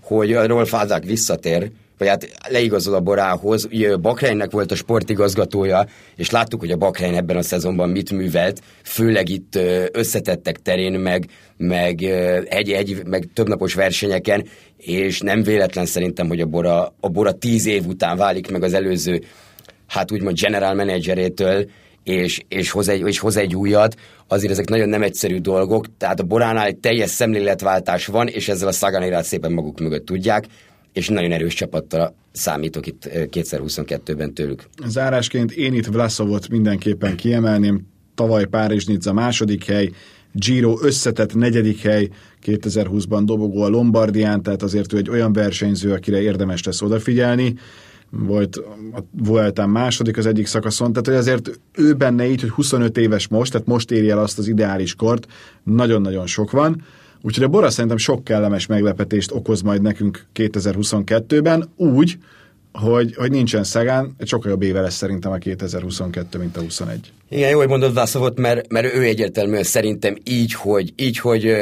hogy 0.01 0.33
Rolf 0.33 0.75
Ázák 0.75 1.05
visszatér, 1.05 1.71
vagy 1.99 2.09
hát 2.09 2.29
leigazol 2.49 2.95
a 2.95 3.01
Borához. 3.01 3.65
Ugye 3.65 3.97
Bakreinnek 3.97 4.51
volt 4.51 4.73
a 4.73 4.75
sportigazgatója, 4.75 5.87
és 6.17 6.31
láttuk, 6.31 6.61
hogy 6.61 6.71
a 6.71 6.77
Bakrein 6.77 7.15
ebben 7.15 7.37
a 7.37 7.43
szezonban 7.43 7.89
mit 7.89 8.11
művelt, 8.11 8.61
főleg 8.83 9.29
itt 9.29 9.59
összetettek 9.93 10.63
terén, 10.63 10.93
meg, 10.93 11.27
meg 11.57 12.03
egy, 12.49 12.71
egy, 12.71 13.03
meg 13.07 13.29
többnapos 13.35 13.75
versenyeken, 13.75 14.45
és 14.77 15.21
nem 15.21 15.43
véletlen 15.43 15.87
szerintem, 15.87 16.29
hogy 16.29 16.41
a 16.41 16.47
Bora, 16.47 16.95
a 17.01 17.09
Bora 17.09 17.33
tíz 17.33 17.67
év 17.67 17.87
után 17.87 18.17
válik 18.17 18.51
meg 18.51 18.63
az 18.63 18.75
előző, 18.75 19.23
hát 19.87 20.13
úgymond 20.13 20.41
general 20.41 20.75
managerétől, 20.75 21.67
és, 22.05 22.41
és, 22.49 22.71
hoz 22.71 22.89
egy, 22.89 23.07
és 23.07 23.19
hoz 23.19 23.37
egy 23.37 23.55
újat, 23.55 23.97
azért 24.29 24.53
ezek 24.53 24.69
nagyon 24.69 24.89
nem 24.89 25.03
egyszerű 25.03 25.39
dolgok, 25.39 25.87
tehát 25.99 26.21
a 26.21 26.25
Boránál 26.25 26.67
egy 26.67 26.77
teljes 26.77 27.11
szemléletváltás 27.11 28.07
van, 28.07 28.29
és 28.29 28.49
ezzel 28.49 28.69
a 28.69 28.73
Saganérát 28.73 29.25
szépen 29.25 29.53
maguk 29.53 29.81
mögött 29.81 30.07
tudják, 30.07 30.45
és 30.95 31.09
nagyon 31.09 31.33
erős 31.33 31.55
csapattal 31.55 32.15
számítok 32.33 32.87
itt 32.87 33.09
2022-ben 33.11 34.35
tőlük. 34.35 34.65
Zárásként 34.87 35.53
én 35.53 35.75
itt 35.75 35.87
Vlaszovot 35.87 36.49
mindenképpen 36.49 37.17
kiemelném, 37.17 37.87
tavaly 38.15 38.45
Párizs-Nizza 38.45 39.13
második 39.13 39.65
hely, 39.65 39.91
Giro 40.33 40.79
összetett 40.83 41.35
negyedik 41.35 41.81
hely, 41.81 42.09
2020-ban 42.45 43.23
dobogó 43.25 43.63
a 43.63 43.69
Lombardián, 43.69 44.43
tehát 44.43 44.63
azért 44.63 44.93
ő 44.93 44.97
egy 44.97 45.11
olyan 45.11 45.33
versenyző, 45.33 45.93
akire 45.93 46.21
érdemes 46.21 46.63
lesz 46.63 46.83
odafigyelni. 46.83 47.55
Volt 48.11 48.57
a 48.93 49.05
Vueltán 49.11 49.69
második 49.69 50.17
az 50.17 50.27
egyik 50.27 50.47
szakaszon, 50.47 50.91
tehát 50.91 51.07
hogy 51.07 51.17
azért 51.17 51.61
ő 51.73 51.93
benne 51.95 52.27
így, 52.29 52.41
hogy 52.41 52.51
25 52.51 52.99
éves 52.99 53.29
most, 53.29 53.53
tehát 53.53 53.67
most 53.67 53.91
éri 53.91 54.11
el 54.11 54.19
azt 54.19 54.39
az 54.39 54.49
ideális 54.49 54.95
kort, 54.95 55.27
nagyon-nagyon 55.63 56.27
sok 56.27 56.51
van. 56.51 56.83
Úgyhogy 57.27 57.45
a 57.45 57.49
Bora 57.49 57.71
szerintem 57.71 57.97
sok 57.97 58.25
kellemes 58.25 58.67
meglepetést 58.67 59.33
okoz 59.33 59.61
majd 59.61 59.83
nekünk 59.83 60.27
2022-ben, 60.35 61.73
úgy, 61.77 62.19
hogy, 62.73 63.15
hogy 63.15 63.31
nincsen 63.31 63.65
Szegán, 63.65 64.17
sokkal 64.25 64.51
jobb 64.51 64.63
éve 64.63 64.81
lesz 64.81 64.95
szerintem 64.95 65.33
a 65.33 65.37
2022, 65.37 66.39
mint 66.39 66.57
a 66.57 66.61
21. 66.61 67.13
Igen, 67.29 67.51
jó, 67.51 67.59
hogy 67.59 67.69
mondod 67.69 67.95
Vászavot, 67.95 68.39
mert, 68.39 68.73
mert 68.73 68.95
ő 68.95 69.03
egyértelműen 69.03 69.63
szerintem 69.63 70.17
így, 70.25 70.53
hogy, 70.53 70.93
így, 70.97 71.19
hogy 71.19 71.55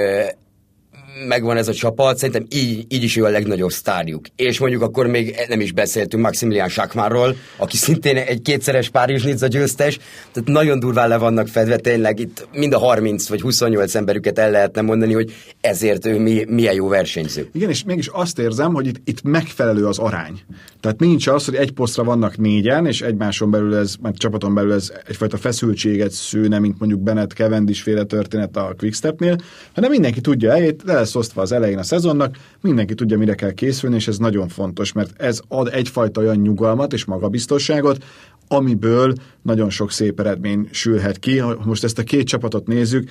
megvan 1.28 1.56
ez 1.56 1.68
a 1.68 1.74
csapat, 1.74 2.16
szerintem 2.16 2.46
így, 2.48 2.86
így 2.88 3.02
is 3.02 3.16
ő 3.16 3.24
a 3.24 3.28
legnagyobb 3.28 3.70
sztárjuk. 3.70 4.26
És 4.36 4.58
mondjuk 4.58 4.82
akkor 4.82 5.06
még 5.06 5.36
nem 5.48 5.60
is 5.60 5.72
beszéltünk 5.72 6.22
Maximilian 6.22 6.68
Sakmárról, 6.68 7.36
aki 7.56 7.76
szintén 7.76 8.16
egy 8.16 8.42
kétszeres 8.42 8.88
Párizs 8.88 9.24
Nizza 9.24 9.46
győztes, 9.46 9.98
tehát 10.32 10.48
nagyon 10.48 10.78
durván 10.78 11.08
le 11.08 11.16
vannak 11.16 11.48
fedve, 11.48 11.76
tényleg 11.76 12.18
itt 12.18 12.48
mind 12.52 12.72
a 12.72 12.78
30 12.78 13.28
vagy 13.28 13.40
28 13.40 13.94
emberüket 13.94 14.38
el 14.38 14.50
lehetne 14.50 14.80
mondani, 14.80 15.12
hogy 15.12 15.34
ezért 15.60 16.06
ő 16.06 16.18
mi, 16.18 16.44
milyen 16.48 16.74
jó 16.74 16.88
versenyző. 16.88 17.48
Igen, 17.52 17.68
és 17.68 17.84
mégis 17.84 18.06
azt 18.06 18.38
érzem, 18.38 18.74
hogy 18.74 18.86
itt, 18.86 19.00
itt 19.04 19.22
megfelelő 19.22 19.86
az 19.86 19.98
arány. 19.98 20.40
Tehát 20.80 21.00
nincs 21.00 21.26
az, 21.26 21.44
hogy 21.44 21.54
egy 21.54 21.72
posztra 21.72 22.04
vannak 22.04 22.38
négyen, 22.38 22.86
és 22.86 23.00
egymáson 23.00 23.50
belül 23.50 23.76
ez, 23.76 23.94
mert 24.02 24.16
csapaton 24.16 24.54
belül 24.54 24.72
ez 24.72 24.92
egyfajta 25.06 25.36
feszültséget 25.36 26.10
szűne, 26.10 26.58
mint 26.58 26.78
mondjuk 26.78 27.00
Bennett 27.00 27.32
Cavendish 27.32 27.82
féle 27.82 28.04
történet 28.04 28.56
a 28.56 28.74
Quickstepnél, 28.78 29.36
hanem 29.74 29.90
mindenki 29.90 30.20
tudja 30.20 30.52
de 30.84 31.01
lesz 31.02 31.14
osztva 31.14 31.42
az 31.42 31.52
elején 31.52 31.78
a 31.78 31.82
szezonnak, 31.82 32.36
mindenki 32.60 32.94
tudja, 32.94 33.18
mire 33.18 33.34
kell 33.34 33.52
készülni, 33.52 33.96
és 33.96 34.08
ez 34.08 34.16
nagyon 34.16 34.48
fontos, 34.48 34.92
mert 34.92 35.20
ez 35.20 35.40
ad 35.48 35.68
egyfajta 35.72 36.20
olyan 36.20 36.36
nyugalmat 36.36 36.92
és 36.92 37.04
magabiztosságot, 37.04 38.04
amiből 38.48 39.12
nagyon 39.42 39.70
sok 39.70 39.90
szép 39.90 40.20
eredmény 40.20 40.68
sülhet 40.70 41.18
ki. 41.18 41.38
Ha 41.38 41.58
most 41.64 41.84
ezt 41.84 41.98
a 41.98 42.02
két 42.02 42.26
csapatot 42.26 42.66
nézzük, 42.66 43.10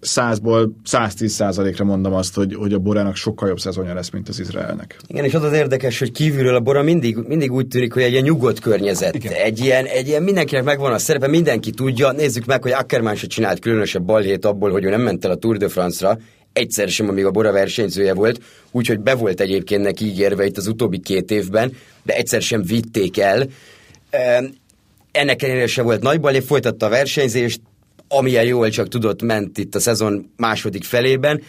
százból 0.00 0.72
110 0.84 1.32
százalékra 1.32 1.84
mondom 1.84 2.12
azt, 2.12 2.34
hogy, 2.34 2.54
hogy 2.54 2.72
a 2.72 2.78
Borának 2.78 3.16
sokkal 3.16 3.48
jobb 3.48 3.58
szezonja 3.58 3.94
lesz, 3.94 4.10
mint 4.10 4.28
az 4.28 4.40
Izraelnek. 4.40 4.96
Igen, 5.06 5.24
és 5.24 5.34
az 5.34 5.42
az 5.42 5.52
érdekes, 5.52 5.98
hogy 5.98 6.12
kívülről 6.12 6.54
a 6.54 6.60
Bora 6.60 6.82
mindig, 6.82 7.16
mindig 7.16 7.52
úgy 7.52 7.68
tűnik, 7.68 7.92
hogy 7.92 8.02
egy 8.02 8.10
ilyen 8.12 8.22
nyugodt 8.22 8.60
környezet. 8.60 9.14
Igen. 9.14 9.32
Egy 9.32 9.58
ilyen, 9.58 9.84
egy 9.84 10.08
ilyen 10.08 10.22
mindenkinek 10.22 10.64
megvan 10.64 10.92
a 10.92 10.98
szerepe, 10.98 11.26
mindenki 11.26 11.70
tudja. 11.70 12.12
Nézzük 12.12 12.44
meg, 12.44 12.62
hogy 12.62 12.72
Ackermann 12.72 13.14
se 13.14 13.26
csinált 13.26 13.58
különösebb 13.58 14.02
balhét 14.02 14.44
abból, 14.44 14.70
hogy 14.70 14.84
ő 14.84 14.90
nem 14.90 15.00
ment 15.00 15.24
el 15.24 15.30
a 15.30 15.36
Tour 15.36 15.56
de 15.56 15.68
France-ra, 15.68 16.18
egyszer 16.52 16.88
sem, 16.88 17.08
amíg 17.08 17.24
a 17.24 17.30
Bora 17.30 17.52
versenyzője 17.52 18.14
volt, 18.14 18.40
úgyhogy 18.70 19.00
be 19.00 19.14
volt 19.14 19.40
egyébként 19.40 19.82
neki 19.82 20.04
ígérve 20.04 20.44
itt 20.44 20.56
az 20.56 20.66
utóbbi 20.66 20.98
két 20.98 21.30
évben, 21.30 21.76
de 22.02 22.14
egyszer 22.14 22.42
sem 22.42 22.62
vitték 22.62 23.18
el. 23.18 23.46
Ennek 25.12 25.42
ellenére 25.42 25.66
se 25.66 25.82
volt 25.82 26.02
nagy 26.02 26.20
balé, 26.20 26.40
folytatta 26.40 26.86
a 26.86 26.88
versenyzést, 26.88 27.60
amilyen 28.08 28.44
jól 28.44 28.68
csak 28.68 28.88
tudott, 28.88 29.22
ment 29.22 29.58
itt 29.58 29.74
a 29.74 29.80
szezon 29.80 30.32
második 30.36 30.84
felében, 30.84 31.42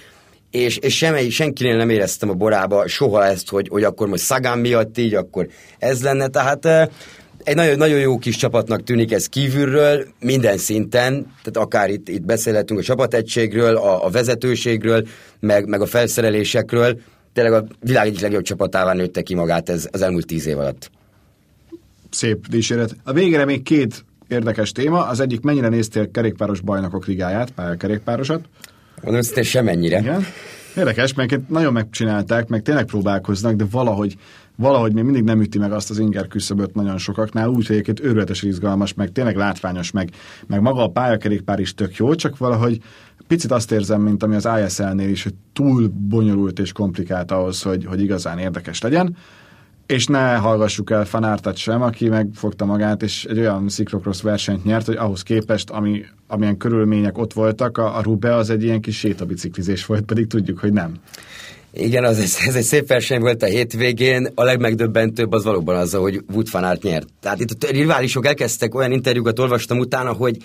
és, 0.51 0.77
és 0.77 0.97
semmi, 0.97 1.29
senkinél 1.29 1.75
nem 1.75 1.89
éreztem 1.89 2.29
a 2.29 2.33
borába 2.33 2.87
soha 2.87 3.25
ezt, 3.25 3.49
hogy, 3.49 3.67
hogy 3.67 3.83
akkor 3.83 4.07
most 4.07 4.23
Szagán 4.23 4.59
miatt 4.59 4.97
így, 4.97 5.13
akkor 5.13 5.47
ez 5.79 6.03
lenne, 6.03 6.27
tehát 6.27 6.91
egy 7.49 7.55
nagyon, 7.55 7.77
nagyon 7.77 7.99
jó 7.99 8.17
kis 8.17 8.35
csapatnak 8.35 8.83
tűnik 8.83 9.11
ez 9.11 9.25
kívülről, 9.25 10.05
minden 10.19 10.57
szinten, 10.57 11.13
tehát 11.13 11.67
akár 11.67 11.89
itt, 11.89 12.09
itt 12.09 12.25
beszélhetünk 12.25 12.79
a 12.79 12.83
csapategységről, 12.83 13.75
a, 13.75 14.05
a 14.05 14.09
vezetőségről, 14.09 15.07
meg, 15.39 15.67
meg 15.67 15.81
a 15.81 15.85
felszerelésekről, 15.85 16.99
tényleg 17.33 17.53
a 17.53 17.65
világ 17.79 18.07
egyik 18.07 18.19
legjobb 18.19 18.43
csapatává 18.43 18.93
nőtte 18.93 19.21
ki 19.21 19.35
magát 19.35 19.69
ez 19.69 19.87
az 19.91 20.01
elmúlt 20.01 20.25
tíz 20.25 20.47
év 20.47 20.57
alatt. 20.57 20.91
Szép 22.09 22.47
dicséret. 22.47 22.95
A 23.03 23.13
végére 23.13 23.45
még 23.45 23.63
két 23.63 24.05
érdekes 24.27 24.71
téma. 24.71 25.07
Az 25.07 25.19
egyik, 25.19 25.41
mennyire 25.41 25.67
néztél 25.67 26.11
kerékpáros 26.11 26.59
bajnokok 26.59 27.05
ligáját, 27.05 27.51
pályakerékpárosat? 27.51 28.41
Mondom, 29.01 29.21
hogy 29.33 29.43
semennyire. 29.45 29.99
Igen. 29.99 30.25
Érdekes, 30.77 31.13
mert 31.13 31.49
nagyon 31.49 31.73
megcsinálták, 31.73 32.47
meg 32.47 32.61
tényleg 32.61 32.85
próbálkoznak, 32.85 33.53
de 33.53 33.65
valahogy 33.71 34.15
valahogy 34.59 34.93
még 34.93 35.03
mindig 35.03 35.23
nem 35.23 35.41
üti 35.41 35.57
meg 35.57 35.71
azt 35.71 35.89
az 35.89 35.99
inger 35.99 36.27
küszöböt 36.27 36.75
nagyon 36.75 36.97
sokaknál, 36.97 37.47
úgy, 37.47 37.67
hogy 37.67 37.75
egyébként 37.75 37.99
őrületes 37.99 38.41
izgalmas, 38.41 38.93
meg 38.93 39.11
tényleg 39.11 39.35
látványos, 39.35 39.91
meg, 39.91 40.09
meg 40.47 40.61
maga 40.61 40.83
a 40.83 40.89
pályakerékpár 40.89 41.59
is 41.59 41.73
tök 41.73 41.95
jó, 41.95 42.15
csak 42.15 42.37
valahogy 42.37 42.81
picit 43.27 43.51
azt 43.51 43.71
érzem, 43.71 44.01
mint 44.01 44.23
ami 44.23 44.35
az 44.35 44.49
ISL-nél 44.65 45.09
is, 45.09 45.23
hogy 45.23 45.33
túl 45.53 45.91
bonyolult 46.09 46.59
és 46.59 46.71
komplikált 46.71 47.31
ahhoz, 47.31 47.61
hogy, 47.61 47.85
hogy 47.85 48.01
igazán 48.01 48.37
érdekes 48.37 48.81
legyen. 48.81 49.15
És 49.85 50.05
ne 50.07 50.35
hallgassuk 50.35 50.91
el 50.91 51.05
Fanártat 51.05 51.55
sem, 51.55 51.81
aki 51.81 52.09
megfogta 52.09 52.65
magát, 52.65 53.03
és 53.03 53.25
egy 53.25 53.39
olyan 53.39 53.69
sziklokrosz 53.69 54.21
versenyt 54.21 54.63
nyert, 54.63 54.85
hogy 54.85 54.95
ahhoz 54.95 55.23
képest, 55.23 55.69
ami, 55.69 56.01
amilyen 56.27 56.57
körülmények 56.57 57.17
ott 57.17 57.33
voltak, 57.33 57.77
a, 57.77 57.97
a 57.97 58.01
Rube 58.01 58.35
az 58.35 58.49
egy 58.49 58.63
ilyen 58.63 58.81
kis 58.81 58.97
sétabiciklizés 58.97 59.85
volt, 59.85 60.03
pedig 60.03 60.27
tudjuk, 60.27 60.59
hogy 60.59 60.73
nem. 60.73 60.93
Igen, 61.73 62.03
az, 62.03 62.19
ez, 62.19 62.37
ez 62.47 62.55
egy 62.55 62.63
szép 62.63 62.87
verseny 62.87 63.19
volt 63.19 63.43
a 63.43 63.45
hétvégén. 63.45 64.31
A 64.35 64.43
legmegdöbbentőbb 64.43 65.31
az 65.31 65.43
valóban 65.43 65.75
az, 65.75 65.93
hogy 65.93 66.23
Wood 66.33 66.51
van 66.51 66.63
Aert 66.63 66.83
nyert. 66.83 67.07
Tehát 67.21 67.39
itt 67.39 67.63
a 67.63 67.71
riválisok 67.71 68.25
elkezdtek 68.25 68.75
olyan 68.75 68.91
interjúkat 68.91 69.39
olvastam 69.39 69.79
utána, 69.79 70.11
hogy 70.11 70.37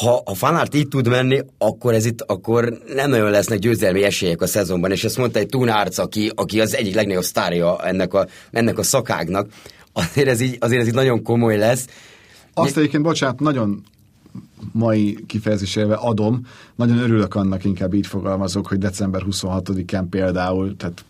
ha 0.00 0.22
a 0.24 0.34
fanart 0.34 0.74
így 0.74 0.88
tud 0.88 1.08
menni, 1.08 1.40
akkor 1.58 1.94
ez 1.94 2.04
itt, 2.04 2.20
akkor 2.20 2.78
nem 2.94 3.10
nagyon 3.10 3.30
lesznek 3.30 3.58
győzelmi 3.58 4.02
esélyek 4.02 4.42
a 4.42 4.46
szezonban, 4.46 4.90
és 4.90 5.04
ezt 5.04 5.16
mondta 5.16 5.38
egy 5.38 5.46
Tunárc, 5.46 5.98
aki, 5.98 6.30
aki 6.34 6.60
az 6.60 6.74
egyik 6.74 6.94
legnagyobb 6.94 7.22
sztárja 7.22 7.84
ennek 7.84 8.14
a, 8.14 8.26
ennek 8.50 8.78
a 8.78 8.82
szakágnak. 8.82 9.48
Azért 9.92 10.28
ez 10.28 10.40
így, 10.40 10.56
azért 10.60 10.80
ez 10.80 10.86
így 10.86 10.94
nagyon 10.94 11.22
komoly 11.22 11.56
lesz. 11.56 11.86
Azt 12.54 12.76
egyébként, 12.76 13.02
bocsánat, 13.02 13.40
nagyon 13.40 13.84
mai 14.72 15.24
kifejezésével 15.26 15.98
adom. 15.98 16.46
Nagyon 16.74 16.98
örülök 16.98 17.34
annak, 17.34 17.64
inkább 17.64 17.94
így 17.94 18.06
fogalmazok, 18.06 18.66
hogy 18.66 18.78
december 18.78 19.22
26-án 19.30 20.04
például, 20.10 20.76
tehát 20.76 21.04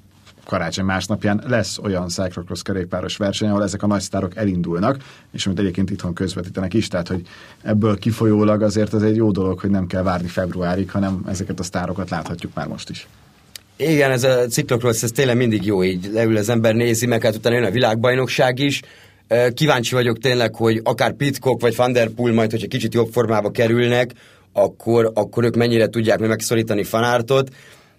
karácsony 0.44 0.84
másnapján 0.84 1.42
lesz 1.46 1.78
olyan 1.78 2.08
cyclocross 2.08 2.62
kerékpáros 2.62 3.16
verseny, 3.16 3.48
ahol 3.48 3.62
ezek 3.62 3.82
a 3.82 3.86
nagy 3.86 4.00
sztárok 4.00 4.36
elindulnak, 4.36 4.96
és 5.32 5.46
amit 5.46 5.58
egyébként 5.58 5.90
itthon 5.90 6.14
közvetítenek 6.14 6.74
is, 6.74 6.88
tehát 6.88 7.08
hogy 7.08 7.22
ebből 7.62 7.98
kifolyólag 7.98 8.62
azért 8.62 8.92
az 8.92 9.02
egy 9.02 9.16
jó 9.16 9.30
dolog, 9.30 9.58
hogy 9.58 9.70
nem 9.70 9.86
kell 9.86 10.02
várni 10.02 10.28
februárig, 10.28 10.90
hanem 10.90 11.24
ezeket 11.28 11.58
a 11.58 11.62
sztárokat 11.62 12.10
láthatjuk 12.10 12.54
már 12.54 12.66
most 12.66 12.90
is. 12.90 13.08
Igen, 13.76 14.10
ez 14.10 14.24
a 14.24 14.46
ciklokross, 14.46 15.02
ez 15.02 15.10
tényleg 15.10 15.36
mindig 15.36 15.64
jó, 15.64 15.84
így 15.84 16.10
leül 16.12 16.36
az 16.36 16.48
ember 16.48 16.74
nézi, 16.74 17.06
meg 17.06 17.22
hát 17.22 17.34
utána 17.34 17.56
jön 17.56 17.64
a 17.64 17.70
világbajnokság 17.70 18.58
is, 18.58 18.82
Kíváncsi 19.54 19.94
vagyok 19.94 20.18
tényleg, 20.18 20.54
hogy 20.54 20.80
akár 20.84 21.12
Pitcock 21.12 21.60
vagy 21.60 21.76
Van 21.76 21.92
Der 21.92 22.08
Poel 22.08 22.32
majd, 22.32 22.50
hogyha 22.50 22.66
kicsit 22.66 22.94
jobb 22.94 23.12
formába 23.12 23.50
kerülnek, 23.50 24.10
akkor, 24.52 25.10
akkor 25.14 25.44
ők 25.44 25.56
mennyire 25.56 25.86
tudják 25.86 26.18
megszorítani 26.18 26.82
fanártot, 26.82 27.50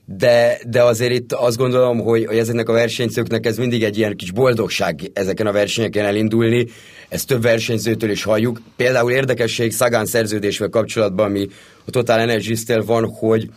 de, 0.05 0.59
de 0.67 0.83
azért 0.83 1.11
itt 1.11 1.33
azt 1.33 1.57
gondolom, 1.57 1.99
hogy, 1.99 2.25
hogy 2.25 2.37
ezeknek 2.37 2.69
a 2.69 2.73
versenyzőknek 2.73 3.45
ez 3.45 3.57
mindig 3.57 3.83
egy 3.83 3.97
ilyen 3.97 4.15
kis 4.15 4.31
boldogság 4.31 5.11
ezeken 5.13 5.47
a 5.47 5.51
versenyeken 5.51 6.05
elindulni, 6.05 6.65
ezt 7.09 7.27
több 7.27 7.41
versenyzőtől 7.41 8.09
is 8.09 8.23
halljuk. 8.23 8.61
Például 8.75 9.11
érdekesség 9.11 9.71
Szagán 9.71 10.05
szerződésvel 10.05 10.69
kapcsolatban, 10.69 11.25
ami 11.25 11.47
a 11.85 11.91
Total 11.91 12.19
Energies-tel 12.19 12.81
van, 12.81 13.05
hogy 13.05 13.49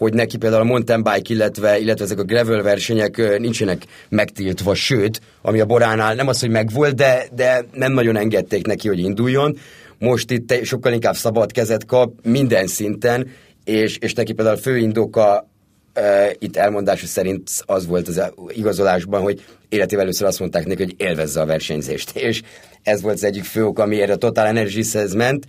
hogy 0.00 0.14
neki 0.14 0.36
például 0.36 0.62
a 0.62 0.64
mountain 0.64 1.02
bike, 1.02 1.34
illetve, 1.34 1.78
illetve 1.78 2.04
ezek 2.04 2.18
a 2.18 2.24
gravel 2.24 2.62
versenyek 2.62 3.38
nincsenek 3.38 3.82
megtiltva, 4.08 4.74
sőt, 4.74 5.20
ami 5.42 5.60
a 5.60 5.64
Boránál 5.64 6.14
nem 6.14 6.28
az, 6.28 6.40
hogy 6.40 6.50
megvolt, 6.50 6.94
de, 6.94 7.26
de 7.34 7.64
nem 7.72 7.92
nagyon 7.92 8.16
engedték 8.16 8.66
neki, 8.66 8.88
hogy 8.88 8.98
induljon. 8.98 9.56
Most 9.98 10.30
itt 10.30 10.64
sokkal 10.64 10.92
inkább 10.92 11.14
szabad 11.14 11.52
kezet 11.52 11.86
kap 11.86 12.12
minden 12.22 12.66
szinten, 12.66 13.30
és, 13.64 13.96
és 13.96 14.12
neki 14.12 14.32
például 14.32 14.56
a 14.56 14.60
főindoka 14.60 15.48
Uh, 15.94 16.30
itt 16.38 16.56
elmondása 16.56 17.06
szerint 17.06 17.50
az 17.66 17.86
volt 17.86 18.08
az 18.08 18.22
igazolásban, 18.48 19.22
hogy 19.22 19.44
életével 19.68 20.04
először 20.04 20.26
azt 20.26 20.38
mondták 20.38 20.66
neki, 20.66 20.82
hogy 20.82 20.94
élvezze 20.96 21.40
a 21.40 21.46
versenyzést. 21.46 22.16
És 22.16 22.42
ez 22.82 23.02
volt 23.02 23.14
az 23.14 23.24
egyik 23.24 23.44
fő 23.44 23.66
ok, 23.66 23.78
amiért 23.78 24.10
a 24.10 24.16
Total 24.16 24.46
Energies-hez 24.46 25.14
ment, 25.14 25.46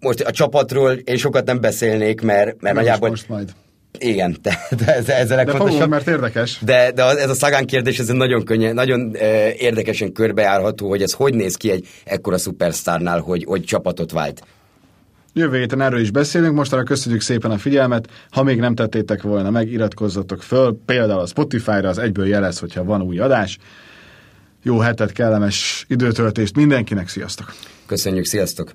most 0.00 0.20
a 0.20 0.30
csapatról 0.30 0.92
én 0.92 1.16
sokat 1.16 1.44
nem 1.44 1.60
beszélnék, 1.60 2.20
mert, 2.20 2.60
mert 2.60 2.74
nagyjából... 2.74 3.08
Most 3.08 3.28
majd. 3.28 3.52
Igen, 3.98 4.36
de, 4.42 4.58
de 4.84 4.94
ez, 4.94 5.08
ez 5.08 5.30
a 5.30 5.34
legfontosabb. 5.34 5.66
De 5.66 5.72
fogunk, 5.72 5.90
mert 5.90 6.08
érdekes. 6.08 6.58
De, 6.64 6.92
de 6.92 7.02
ez 7.04 7.30
a 7.30 7.34
szagán 7.34 7.66
kérdés, 7.66 7.98
ez 7.98 8.08
nagyon 8.08 8.44
könnyen, 8.44 8.74
nagyon 8.74 9.14
érdekesen 9.56 10.12
körbejárható, 10.12 10.88
hogy 10.88 11.02
ez 11.02 11.12
hogy 11.12 11.34
néz 11.34 11.56
ki 11.56 11.70
egy 11.70 11.86
ekkora 12.04 12.38
szupersztárnál, 12.38 13.20
hogy, 13.20 13.44
hogy 13.44 13.64
csapatot 13.64 14.12
vált. 14.12 14.42
Jövő 15.32 15.58
héten 15.58 15.80
erről 15.80 16.00
is 16.00 16.10
beszélünk, 16.10 16.54
mostanra 16.54 16.84
köszönjük 16.84 17.20
szépen 17.20 17.50
a 17.50 17.58
figyelmet. 17.58 18.08
Ha 18.30 18.42
még 18.42 18.58
nem 18.58 18.74
tettétek 18.74 19.22
volna 19.22 19.50
meg, 19.50 19.70
iratkozzatok 19.70 20.42
föl, 20.42 20.78
például 20.86 21.20
a 21.20 21.26
Spotify-ra, 21.26 21.88
az 21.88 21.98
egyből 21.98 22.26
jelez, 22.26 22.58
hogyha 22.58 22.84
van 22.84 23.02
új 23.02 23.18
adás. 23.18 23.58
Jó 24.62 24.78
hetet, 24.78 25.12
kellemes 25.12 25.84
időtöltést 25.88 26.56
mindenkinek, 26.56 27.08
sziasztok! 27.08 27.54
Köszönjük, 27.86 28.24
sziasztok! 28.24 28.74